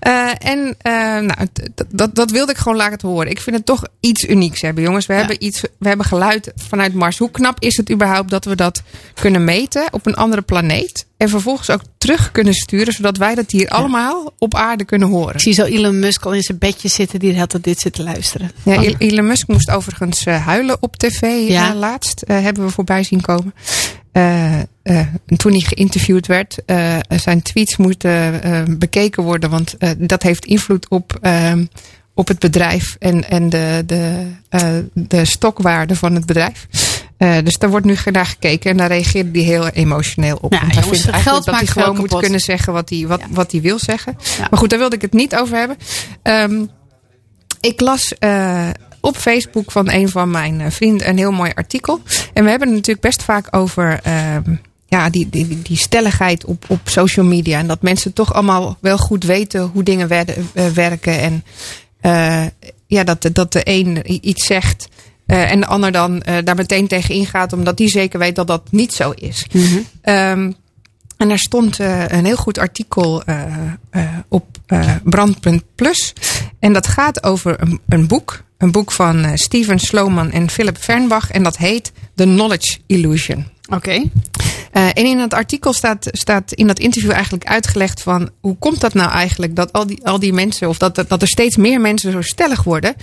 [0.00, 1.34] Eh, en eh, nou,
[1.88, 3.30] dat, dat wilde ik gewoon laten horen.
[3.30, 5.06] Ik vind het toch iets unieks hebben, jongens.
[5.06, 5.18] We, Ja.
[5.18, 7.18] hebben, iets, we hebben geluid vanuit Mars.
[7.18, 8.82] Hoe knap is het überhaupt dat we dat
[9.14, 11.06] kunnen meten op een andere planeet?
[11.20, 15.34] En vervolgens ook terug kunnen sturen, zodat wij dat hier allemaal op aarde kunnen horen.
[15.34, 17.92] Ik zie zo Elon Musk al in zijn bedje zitten die hele tijd dit zit
[17.92, 18.50] te luisteren.
[18.62, 21.70] Ja, El- Elon Musk moest overigens eh, huilen op tv Ja.
[21.70, 22.22] eh, laatst.
[22.22, 23.54] eh, hebben we voorbij zien komen.
[25.36, 26.56] Toen hij geïnterviewd werd,
[27.08, 29.50] zijn tweets moeten bekeken worden.
[29.50, 31.52] Want dat heeft invloed op, eh,
[32.14, 34.26] op het bedrijf en, en de, de,
[34.94, 36.66] de stokwaarde van het bedrijf.
[37.20, 40.52] Eh, dus daar wordt nu naar gekeken en daar reageerde hij heel emotioneel op.
[40.52, 42.20] Ja, hij jongens, vindt eigenlijk geld dat hij gewoon moet kapot.
[42.22, 43.26] kunnen zeggen wat hij, wat, Ja.
[43.30, 44.16] wat hij wil zeggen.
[44.38, 44.46] Ja.
[44.50, 45.76] Maar goed, daar wilde ik het niet over hebben.
[46.22, 46.64] Ehm,
[47.60, 48.68] ik las eh,
[49.00, 52.00] op Facebook van een van mijn eh, vrienden een heel mooi artikel.
[52.32, 54.54] En we hebben het natuurlijk best vaak over ehm,
[54.86, 57.58] ja, die, die, die stelligheid op, op social media.
[57.58, 61.20] En dat mensen toch allemaal wel goed weten hoe dingen werden- werken.
[61.20, 61.44] En
[62.86, 64.88] ja, dat, de- dat de een iets zegt.
[65.30, 68.46] Eh, en de ander dan eh, daar meteen tegen ingaat, omdat die zeker weet dat
[68.46, 69.46] dat niet zo is.
[70.02, 70.52] Ehm,
[71.16, 73.22] en daar stond eh, een heel goed artikel
[74.28, 74.46] op
[75.04, 76.12] Brandpunt Plus.
[76.58, 78.42] En dat gaat over een, een boek.
[78.58, 81.30] Een boek van Steven Sloman en Philip Fernbach.
[81.30, 83.46] En dat heet The Knowledge Illusion.
[83.68, 84.02] Oké.
[84.72, 88.94] En in het artikel staat, staat in dat interview eigenlijk uitgelegd van hoe komt dat
[88.94, 92.12] nou eigenlijk dat al die, al die mensen, of dat, dat er steeds meer mensen
[92.12, 92.94] zo stellig worden.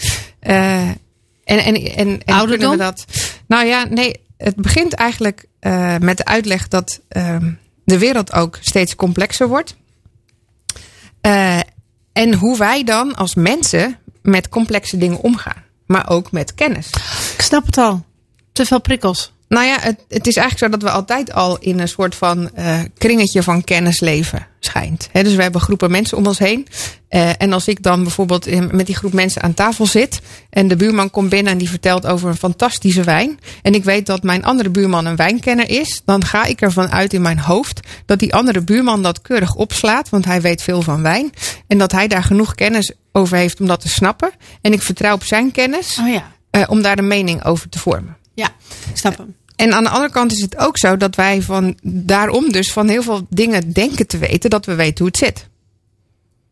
[1.48, 2.72] En en, en, en Ouderdom?
[2.72, 3.06] we dat.
[3.48, 7.52] Nou ja, nee, het begint eigenlijk eh, met de uitleg dat ehm,
[7.84, 9.76] de wereld ook steeds complexer wordt.
[11.22, 11.60] Eh,
[12.14, 15.66] en hoe wij dan als mensen met complexe dingen omgaan.
[15.86, 16.90] Maar ook met kennis.
[17.34, 18.06] Ik snap het al.
[18.52, 19.34] Te veel prikkels.
[19.50, 22.56] Nou ja, het, het is eigenlijk zo dat we altijd al in een soort van
[22.56, 25.10] eh, kringetje van kennis leven, schijnt.
[25.12, 26.68] Dus we hebben groepen mensen om ons heen.
[27.10, 30.22] Eh, en als ik dan bijvoorbeeld met die groep mensen aan tafel zit.
[30.50, 33.40] en de buurman komt binnen en die vertelt over een fantastische wijn.
[33.62, 36.02] en ik weet dat mijn andere buurman een wijnkenner is.
[36.06, 40.10] dan ga ik ervan uit in mijn hoofd dat die andere buurman dat keurig opslaat.
[40.10, 41.32] want hij weet veel van wijn.
[41.68, 44.32] En dat hij daar genoeg kennis over heeft om dat te snappen.
[44.62, 46.32] En ik vertrouw op zijn kennis Oh ja.
[46.50, 48.17] eh, om daar een mening over te vormen.
[48.38, 48.48] Ja,
[48.90, 49.36] ik snap hem.
[49.56, 52.88] En aan de andere kant is het ook zo dat wij van daarom dus van
[52.88, 55.48] heel veel dingen denken te weten dat we weten hoe het zit.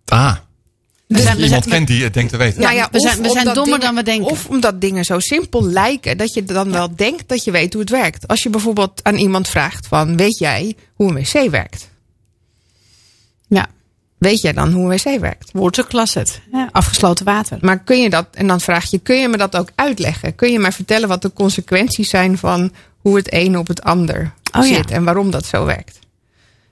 [0.05, 0.35] Ah.
[1.07, 2.61] Dus zijn- je iemand kent die het denkt te weten.
[2.61, 4.31] Nou ja, we zijn- we zijn dommer dingen- dan we denken.
[4.31, 7.81] Of omdat dingen zo simpel lijken dat je dan wel denkt dat je weet hoe
[7.81, 8.27] het werkt.
[8.27, 11.89] Als je bijvoorbeeld aan iemand vraagt van, weet jij hoe een wc werkt?
[13.47, 13.67] Ja,
[14.17, 15.49] Weet jij dan hoe een wc werkt?
[15.53, 16.41] water closet.
[16.51, 17.57] Ja, afgesloten water.
[17.61, 20.35] Maar kun je dat, en dan vraag je, kun je me dat ook uitleggen?
[20.35, 24.33] Kun je mij vertellen wat de consequenties zijn van hoe het een op het ander
[24.57, 24.73] Oh ja.
[24.75, 25.99] zit en waarom dat zo werkt?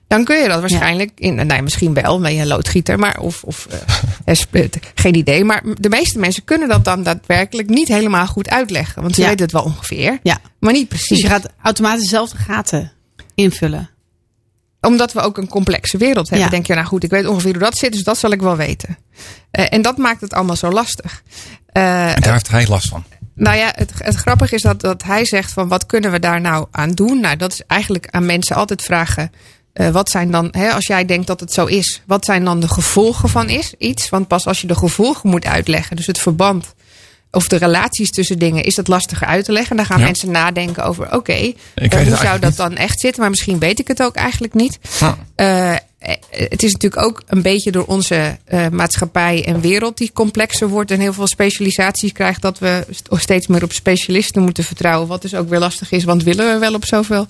[0.06, 3.42] Dan kun je dat waarschijnlijk, in, nou, misschien wel, ben je een loodgieter, maar of,
[3.42, 3.66] of
[4.24, 5.44] eh, sp- geen idee.
[5.44, 9.02] Maar de meeste mensen kunnen dat dan daadwerkelijk niet helemaal goed uitleggen.
[9.02, 9.26] Want ze Ja.
[9.28, 10.38] weten het wel ongeveer, Ja.
[10.60, 11.22] maar niet Dus precies.
[11.24, 12.92] je gaat automatisch zelf de gaten
[13.34, 13.88] invullen.
[14.84, 16.46] Omdat we ook een complexe wereld hebben.
[16.46, 16.52] Ja.
[16.52, 18.56] Denk je, nou goed, ik weet ongeveer hoe dat zit, dus dat zal ik wel
[18.56, 18.98] weten.
[19.50, 21.22] Eh, en dat maakt het allemaal zo lastig.
[21.66, 23.04] Eh, En daar heeft hij last van.
[23.34, 26.40] Nou ja, het, het grappige is dat, dat hij zegt van wat kunnen we daar
[26.40, 27.20] nou aan doen?
[27.20, 29.32] Nou, dat is eigenlijk aan mensen altijd vragen.
[29.72, 32.60] eh, wat zijn dan, hè, als jij denkt dat het zo is, wat zijn dan
[32.60, 34.08] de gevolgen van is, iets?
[34.08, 36.74] Want pas als je de gevolgen moet uitleggen, dus het verband
[37.34, 39.70] of de relaties tussen dingen, is dat lastiger uit te leggen.
[39.70, 40.04] En dan gaan Ja.
[40.04, 41.52] mensen nadenken over, oké, eh,
[41.90, 42.56] hoe zou dat niet.
[42.56, 43.20] dan echt zitten?
[43.20, 44.78] Maar misschien weet ik het ook eigenlijk niet.
[45.34, 45.78] Eh, eh,
[46.30, 48.38] het is natuurlijk ook een beetje door onze
[48.72, 53.46] maatschappij en wereld die complexer wordt en heel veel specialisaties krijgt, dat we st- steeds
[53.46, 55.08] meer op specialisten moeten vertrouwen.
[55.08, 57.26] Wat dus ook weer lastig is, want willen we wel op zoveel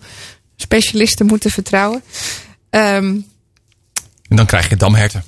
[0.56, 2.02] specialisten moeten vertrouwen?
[2.70, 3.16] Ehm,
[4.28, 5.24] en dan krijg je damherten.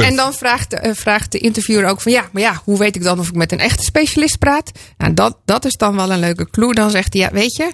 [0.00, 2.96] En dan vraagt de, eh, vraagt de interviewer ook van ja, maar ja, hoe weet
[2.96, 4.70] ik dan of ik met een echte specialist praat?
[4.98, 6.74] Nou, dat, dat is dan wel een leuke clue.
[6.74, 7.72] Dan zegt hij, ja, weet je,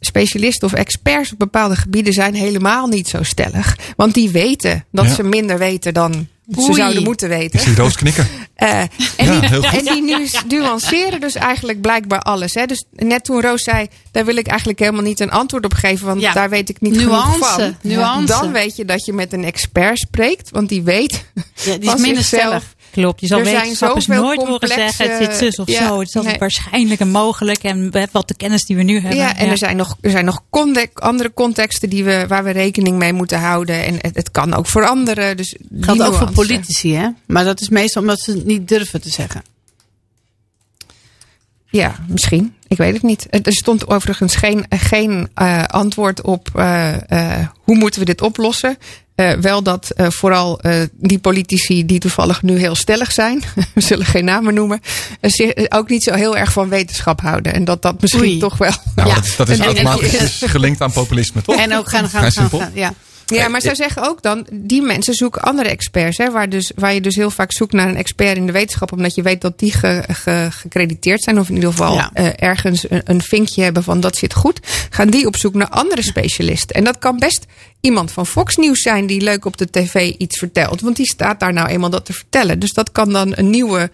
[0.00, 3.76] specialisten of experts op bepaalde gebieden zijn helemaal niet zo stellig.
[3.96, 5.14] Want die weten dat Ja.
[5.14, 6.28] ze minder weten dan
[6.58, 7.58] ze zouden moeten weten.
[7.60, 8.28] Ik zie Roos knikken.
[8.62, 9.40] Eh, en, Ja,
[9.70, 12.54] die, en nu nuanceren dus eigenlijk blijkbaar alles.
[12.54, 12.66] Hè?
[12.66, 16.06] Dus net toen Roos zei, daar wil ik eigenlijk helemaal niet een antwoord op geven,
[16.06, 16.32] want Ja.
[16.32, 17.76] daar weet ik niet Nuance, genoeg van.
[17.82, 18.26] nuance.
[18.26, 21.24] Dan weet je dat je met een expert spreekt, want die weet
[21.64, 22.74] Ja, die is minder zichzelf stellig.
[22.92, 25.68] Klopt, je zal Er zijn wetenschappers zoveel nooit horen complexe- zeggen het zit zus of
[25.68, 25.98] ja, zo.
[25.98, 26.38] Het is altijd nee.
[26.38, 29.16] waarschijnlijk en mogelijk en we hebben wat de kennis die we nu hebben.
[29.16, 32.50] Ja, en er zijn nog, er zijn nog conde- andere contexten die we, waar we
[32.50, 33.84] rekening mee moeten houden.
[33.84, 35.36] En het, het kan ook veranderen.
[35.36, 37.08] Dus Geldt ook voor politici, hè?
[37.26, 39.42] Maar dat is meestal omdat ze het niet durven te zeggen.
[41.72, 42.54] Ja, misschien.
[42.68, 43.26] Ik weet het niet.
[43.30, 47.10] Er stond overigens geen, geen eh, antwoord op eh,
[47.40, 48.78] eh, hoe moeten we dit oplossen.
[49.14, 53.42] Eh, wel dat eh, vooral eh, die politici die toevallig nu heel stellig zijn,
[53.74, 54.80] we zullen geen namen noemen,
[55.20, 57.54] zich ook niet zo heel erg van wetenschap houden.
[57.54, 58.38] En dat dat misschien Oei.
[58.38, 58.72] toch wel.
[58.94, 59.14] Nou, Ja.
[59.14, 61.56] dat, is- dat is En- automatisch gelinkt aan populisme, toch?
[61.56, 62.58] En ook gaan, gaan, gaan, simpel.
[62.58, 62.92] gaan ja.
[63.26, 66.18] Ja, maar zij zeggen ook dan, die mensen zoeken andere experts.
[66.18, 68.92] Hè, waar, dus, waar je dus heel vaak zoekt naar een expert in de wetenschap.
[68.92, 71.38] Omdat je weet dat die ge, ge- gecrediteerd zijn.
[71.38, 72.10] Of in ieder geval Ja.
[72.14, 74.60] eh, ergens een, een vinkje hebben van dat zit goed.
[74.90, 76.76] Gaan die op zoek naar andere specialisten.
[76.76, 77.46] En dat kan best
[77.80, 80.80] iemand van Fox News zijn die leuk op de tv iets vertelt.
[80.80, 82.58] Want die staat daar nou eenmaal dat te vertellen.
[82.58, 83.90] Dus dat kan dan een nieuwe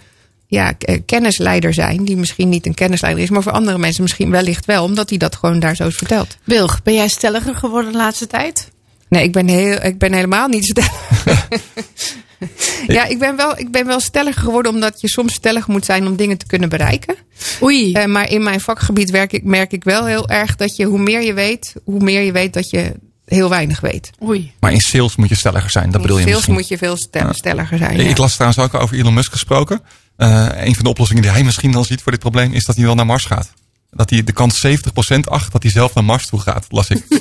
[0.47, 2.05] ja, eh, kennisleider zijn.
[2.05, 3.31] Die misschien niet een kennisleider is.
[3.31, 4.85] Maar voor andere mensen misschien wellicht wel.
[4.85, 6.37] Omdat hij dat gewoon daar zo vertelt.
[6.45, 8.69] Wilg, ben jij stelliger geworden de laatste tijd?
[9.09, 11.49] Nee, ik ben, heel, ik ben helemaal niet stellig.
[12.87, 16.07] ja, ik ben, wel, ik ben wel stellig geworden omdat je soms stellig moet zijn
[16.07, 17.15] om dingen te kunnen bereiken.
[17.63, 17.93] Oei.
[17.93, 20.99] Eh, maar in mijn vakgebied werk ik, merk ik wel heel erg dat je hoe
[20.99, 22.93] meer je weet, hoe meer je weet dat je
[23.25, 24.11] heel weinig weet.
[24.23, 24.53] Oei.
[24.61, 25.91] Maar in sales moet je stelliger zijn.
[25.91, 26.55] Dat bedoel je misschien.
[26.55, 27.97] moet je veel stel- stelliger zijn.
[27.97, 28.09] ja.
[28.09, 29.83] Ik las trouwens ook over Elon Musk gesproken.
[30.17, 32.77] Eh, een van de oplossingen die hij misschien wel ziet voor dit probleem is dat
[32.77, 33.53] hij wel naar Mars gaat.
[33.91, 37.05] Dat hij de kans 70% acht dat hij zelf naar Mars toe gaat, las ik.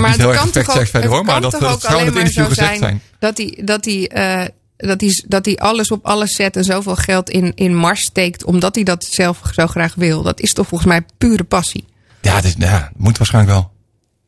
[0.00, 1.92] Niet heel het kan toch ook, verder, het hoor, maar dat- toch dat ook zou
[1.92, 3.00] in alleen het maar zo interview gezegd zijn, zijn.
[3.18, 6.96] dat hij, dat, hij, eh, dat, hij, dat hij alles op alles zet en zoveel
[6.96, 10.22] geld in, in Mars steekt omdat hij dat zelf zo graag wil.
[10.22, 11.84] Dat is toch volgens mij pure passie.
[12.20, 13.70] Ja, het is, ja, moet waarschijnlijk wel.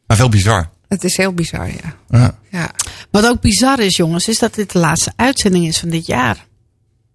[0.07, 0.71] Maar wel bizar.
[0.89, 1.97] Het is heel bizar, ja.
[2.09, 2.39] Ja.
[2.51, 2.71] ja.
[3.11, 6.47] Wat ook bizar is, jongens, is dat dit de laatste uitzending is van dit jaar.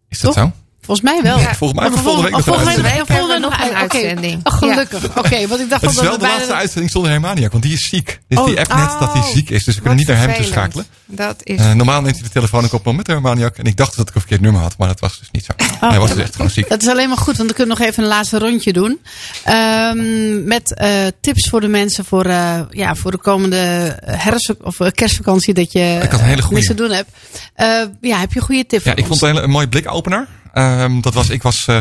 [0.10, 0.44] Is dat Toch?
[0.44, 0.52] zo?
[0.90, 1.40] Volgens mij wel.
[1.40, 3.08] Ja, Volgens mij Of hebben we volgende week nog een volgende uitzending.
[3.08, 4.40] week- volgende Hebben we nog een uitzending.
[4.46, 5.18] Oh, gelukkig.
[5.18, 7.64] Oké, want ik dacht Het is dat wel we de laatste uitzending zonder Hermaniak, want
[7.64, 8.20] die is ziek.
[8.28, 10.18] Dus Oh, die app net dat hij ziek is, dus we kunnen Wat niet naar
[10.18, 10.72] hem toe vervelend.
[10.74, 10.86] schakelen.
[11.06, 11.60] Dat is.
[11.60, 13.58] Eh, normaal neemt hij de telefoon ook op met Hermaniak.
[13.58, 15.52] En ik dacht dat ik een verkeerd nummer had, maar dat was dus niet zo.
[15.82, 15.90] Oh.
[15.90, 16.70] Hij was dus echt gewoon ziek.
[16.70, 19.00] Dat is alleen maar goed, want dan kunnen we nog even een laatste rondje doen.
[19.44, 20.90] Ehm, met eh,
[21.22, 23.58] tips voor de mensen voor, eh, ja, voor de komende
[24.06, 27.10] herfst- of kerstvakantie dat je Ik had een hele niks te doen hebt.
[27.54, 27.68] Eh,
[28.02, 29.20] ja, heb je een goede tip Ja, voor ik vond ons?
[29.20, 30.28] het een, hele- een mooie blikopener.
[30.60, 31.78] Ehm, dat was, ik was eh,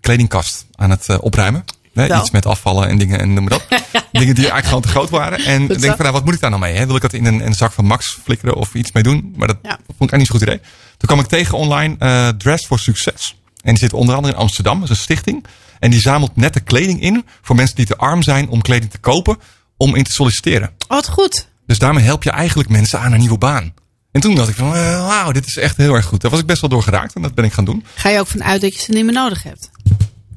[0.00, 1.64] kledingkast aan het eh, opruimen.
[1.92, 2.20] Wel.
[2.20, 3.80] iets met afvallen en dingen en noem maar dat.
[4.12, 5.38] dingen die eigenlijk gewoon te groot waren.
[5.44, 6.74] En ik denk van, nou, wat moet ik daar nou mee?
[6.74, 6.86] Hè?
[6.86, 9.34] Wil ik dat in een, een zak van Max flikkeren of iets mee doen?
[9.36, 9.70] Maar dat Ja.
[9.70, 10.60] vond ik eigenlijk niet zo'n goed idee.
[10.96, 13.36] Toen kwam ik tegen online eh, Dress for Success.
[13.62, 14.80] En die zit onder andere in Amsterdam.
[14.80, 15.44] Dat is een stichting.
[15.78, 18.98] En die zamelt nette kleding in voor mensen die te arm zijn om kleding te
[18.98, 19.36] kopen.
[19.76, 20.68] Om in te solliciteren.
[20.68, 21.48] Oh, wat goed.
[21.66, 23.74] Dus daarmee help je eigenlijk mensen aan een nieuwe baan.
[24.16, 26.20] En toen dacht ik van, eh, wauw, dit is echt heel erg goed.
[26.20, 27.84] Daar was ik best wel door geraakt en dat ben ik gaan doen.
[27.94, 29.70] Ga je ook vanuit dat je ze niet meer nodig hebt?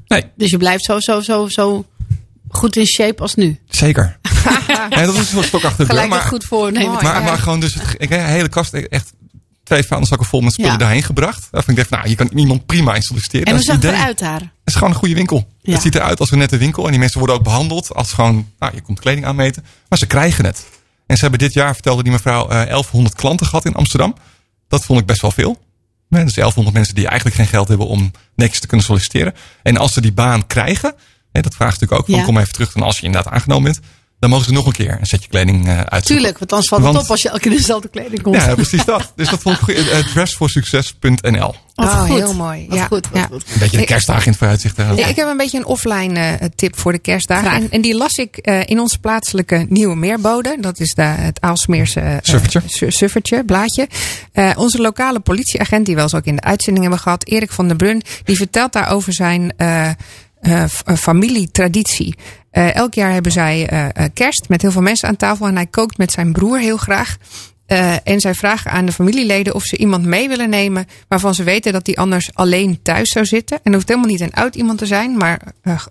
[0.06, 0.24] Nee.
[0.36, 1.84] Dus je blijft zo, zo, zo, zo
[2.48, 3.58] goed in shape als nu.
[3.68, 4.18] Zeker.
[4.90, 6.08] ja, dat is een stok achter de deur.
[6.08, 7.02] Maar, goed voornemen.
[7.02, 9.12] maar, maar gewoon dus, het, ik heb een hele kast, echt
[9.62, 10.78] twee vuilniszakken vol met spullen Ja.
[10.78, 11.48] daarheen gebracht.
[11.50, 13.46] Waarvan ik dacht, nou, je kan iemand prima in solliciteren.
[13.46, 14.40] En hoe zag het eruit daar?
[14.40, 15.48] Het is gewoon een goede winkel.
[15.60, 15.72] Ja.
[15.72, 16.84] Het ziet eruit als een nette winkel.
[16.84, 19.64] En die mensen worden ook behandeld als gewoon, nou, je komt kleding aanmeten.
[19.88, 20.64] Maar ze krijgen het.
[21.10, 24.14] En ze hebben dit jaar, vertelde die mevrouw, eh 1100 klanten gehad in Amsterdam.
[24.68, 25.58] Dat vond ik best wel veel.
[26.08, 29.34] Nee, dus 1100 mensen die eigenlijk geen geld hebben om niks te kunnen solliciteren.
[29.62, 30.94] En als ze die baan krijgen,
[31.32, 32.24] hè, dat vraagt natuurlijk ook, van Ja.
[32.24, 33.80] kom even terug dan als je inderdaad aangenomen bent.
[34.20, 36.02] Dan mogen ze nog een keer een setje kleding eh uitzoeken.
[36.04, 38.36] Tuurlijk, want anders valt het Want- op als je elke keer dezelfde kleding komt.
[38.36, 39.12] Ja, precies dat.
[39.16, 39.74] Dus dat vond ik goed.
[39.90, 41.54] Eh, dressforsucces.nl.
[41.74, 42.08] Oh, goed.
[42.16, 42.66] heel mooi.
[42.68, 43.26] Wat Ja, goed, wat ja.
[43.30, 43.42] goed.
[43.52, 44.76] Een beetje de kerstdagen in het vooruitzicht.
[44.76, 44.90] hè.
[44.90, 47.50] Ja, ik heb een beetje een offline eh, tip voor de kerstdagen.
[47.50, 50.56] En, en die las ik eh, in ons plaatselijke Nieuwe Meerbode.
[50.60, 52.62] Dat is de, het Aalsmeerse eh, Suffertje.
[52.66, 53.88] su- suffertje, blaadje.
[54.32, 57.50] Eh, onze lokale politieagent, die we wel eens ook in de uitzending hebben gehad, Erik
[57.52, 59.54] van der Brun, die vertelt daar over zijn
[60.40, 60.64] eh,
[60.96, 62.14] familietraditie.
[62.50, 63.68] Eh, elk jaar hebben zij
[64.14, 65.46] kerst met heel veel mensen aan tafel.
[65.46, 67.16] En hij kookt met zijn broer heel graag.
[68.04, 71.72] En zij vragen aan de familieleden of ze iemand mee willen nemen waarvan ze weten
[71.72, 73.60] dat die anders alleen thuis zou zitten.
[73.62, 75.40] En hoeft helemaal niet een oud iemand te zijn, maar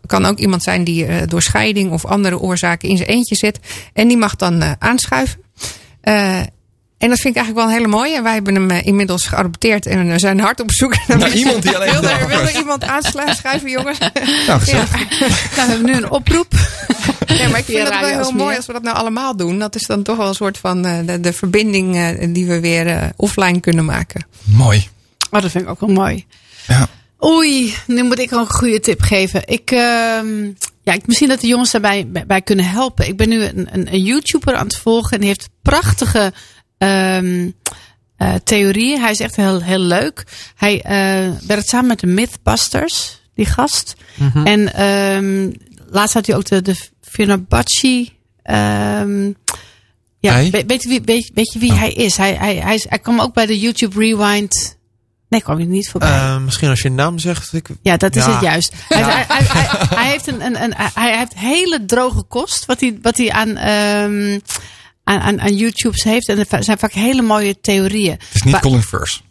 [0.06, 3.60] kan ook iemand zijn die door scheiding of andere oorzaken in zijn eentje zit.
[3.94, 5.40] En die mag dan aanschuiven.
[7.00, 8.16] Eh, en dat vind ik eigenlijk wel een hele mooie.
[8.16, 11.32] En wij hebben hem eh, inmiddels geadopteerd en we zijn hard op zoek naar Nou,
[11.32, 12.54] iemand die alleen Wil de er, wil afwas.
[12.54, 13.98] er iemand aanschuiven, jongens?
[14.48, 14.92] Nou, gezellig.
[14.92, 15.08] Nou,
[15.56, 16.54] we hebben nu een oproep.
[17.28, 19.60] Nee, maar ik vind dat wel heel mooi als we dat nou allemaal doen.
[19.60, 22.60] Dat is dan toch wel een soort van eh, de, de verbinding eh, die we
[22.60, 24.26] weer eh, offline kunnen maken.
[24.44, 24.88] Mooi.
[25.32, 26.26] Oh, dat vind ik ook wel mooi.
[26.68, 26.88] Ja.
[27.26, 29.42] Oei, nu moet ik een goede tip geven.
[29.46, 30.44] Ik, ehm,
[30.84, 33.08] ja, ik, misschien dat de jongens daarbij bij, bij kunnen helpen.
[33.08, 36.34] Ik ben nu een, een, een YouTuber aan het volgen en die heeft prachtige
[36.80, 37.50] ehm,
[38.18, 39.00] eh, theorieën.
[39.02, 40.24] Hij is echt heel, heel leuk.
[40.56, 43.96] Hij eh, werkt samen met de Mythbusters, die gast.
[44.44, 45.52] En ehm,
[45.90, 48.12] laatst had hij ook de, de Fibonacci.
[48.44, 49.32] ehm
[50.22, 52.18] ja, weet, weet, je wie, weet, weet je wie hij is?
[52.18, 52.86] Hij, hij, hij, is?
[52.90, 54.78] hij kwam ook bij de YouTube Rewind.
[55.30, 56.10] Nee, kwam je niet voorbij.
[56.10, 57.54] Eh, misschien als je een naam zegt.
[57.54, 58.32] Ik, Ja, dat is Ja.
[58.32, 58.74] het juist.
[58.88, 62.80] Hij, hij, hij, hij- hij heeft een, een, een, hij heeft hele droge kost wat
[62.80, 63.58] hij, wat hij aan,
[65.10, 66.28] aan, aan, aan YouTube's heeft.
[66.28, 68.12] En er zijn vaak hele mooie theorieën.
[68.12, 69.22] Het is niet Maar- Colin Firth.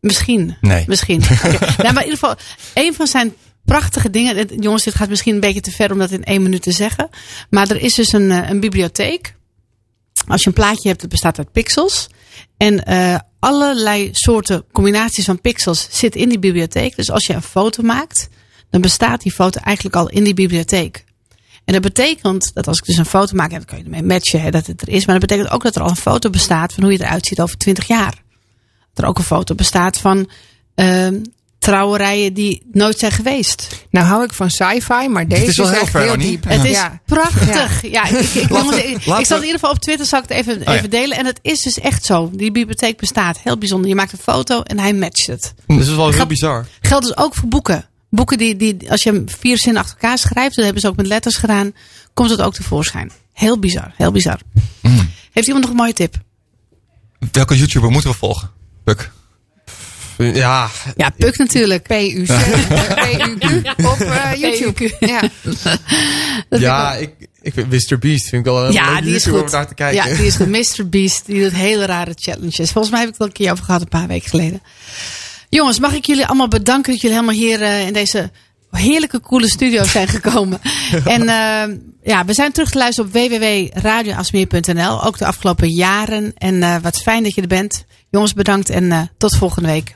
[0.00, 0.56] Misschien.
[0.60, 0.84] Nee.
[0.86, 1.22] Misschien.
[1.82, 2.36] Nou, maar in ieder geval,
[2.74, 4.60] een van zijn prachtige dingen.
[4.60, 7.08] Jongens, dit gaat misschien een beetje te ver om dat in één minuut te zeggen.
[7.50, 9.34] Maar er is dus een, eh, een bibliotheek.
[10.26, 12.06] Als je een plaatje hebt, dat bestaat uit pixels.
[12.56, 16.96] En eh, allerlei soorten combinaties van pixels zitten in die bibliotheek.
[16.96, 18.28] Dus als je een foto maakt,
[18.70, 21.04] dan bestaat die foto eigenlijk al in die bibliotheek.
[21.64, 24.02] En dat betekent dat als ik dus een foto maak, en dan kan je ermee
[24.02, 25.06] matchen hè, dat het er is.
[25.06, 27.40] Maar dat betekent ook dat er al een foto bestaat van hoe je eruit ziet
[27.40, 28.22] over 20 jaar.
[28.94, 30.30] Dat er ook een foto bestaat van
[30.74, 31.14] ehm,
[31.58, 33.86] trouwerijen die nooit zijn geweest.
[33.90, 36.44] Nou hou ik van sci-fi, maar deze is is, wel heel ver, heel diep.
[36.48, 37.00] Het is Ja.
[37.06, 37.90] prachtig.
[37.90, 40.06] Ja, ik, ik, jongens, ik, ik laten we- zal het in ieder geval op Twitter
[40.06, 40.74] zal ik het even, ja.
[40.74, 41.16] even delen.
[41.18, 42.30] En het is dus echt zo.
[42.32, 43.38] Die bibliotheek bestaat.
[43.42, 43.88] Heel bijzonder.
[43.88, 45.54] Je maakt een foto en hij matcht het.
[45.66, 46.66] Dus dat is wel heel bizar.
[46.80, 47.88] Geldt dus ook voor boeken.
[48.14, 50.96] Boeken die, die als je hem vier zinnen achter elkaar schrijft, dat hebben ze ook
[50.96, 51.72] met letters gedaan,
[52.14, 53.10] komt het ook tevoorschijn.
[53.32, 54.38] Heel bizar, heel bizar.
[54.82, 55.10] Mm.
[55.32, 56.14] Heeft iemand nog een mooie tip?
[57.32, 58.50] Welke YouTuber moeten we volgen?
[58.84, 59.10] Puk.
[60.18, 61.82] Ja, Ja, Puk natuurlijk.
[61.82, 64.96] PUC, PUQ op eh, YouTube.
[65.00, 65.22] Ja.
[66.48, 67.10] ja ik,
[67.42, 67.98] ik vind Mr.
[67.98, 69.42] Beast vind ik wel een Ja, leuke die is goed.
[69.42, 70.10] om naar te kijken.
[70.10, 70.48] Ja, die is goed.
[70.48, 70.88] Mr.
[70.88, 72.70] Beast, die doet hele rare challenges.
[72.70, 74.62] Volgens mij heb ik het al een keer over gehad, een paar weken geleden.
[75.54, 78.30] Jongens, mag ik jullie allemaal bedanken dat jullie helemaal hier eh, in deze
[78.70, 80.60] heerlijke, coole studio zijn gekomen.
[81.04, 85.04] en eh, ja, we zijn terug te luisteren op www.radioasmeer.nl.
[85.04, 86.32] Ook de afgelopen jaren.
[86.38, 87.84] En eh, wat fijn dat je er bent.
[88.10, 89.92] Jongens, bedankt en tot volgende week.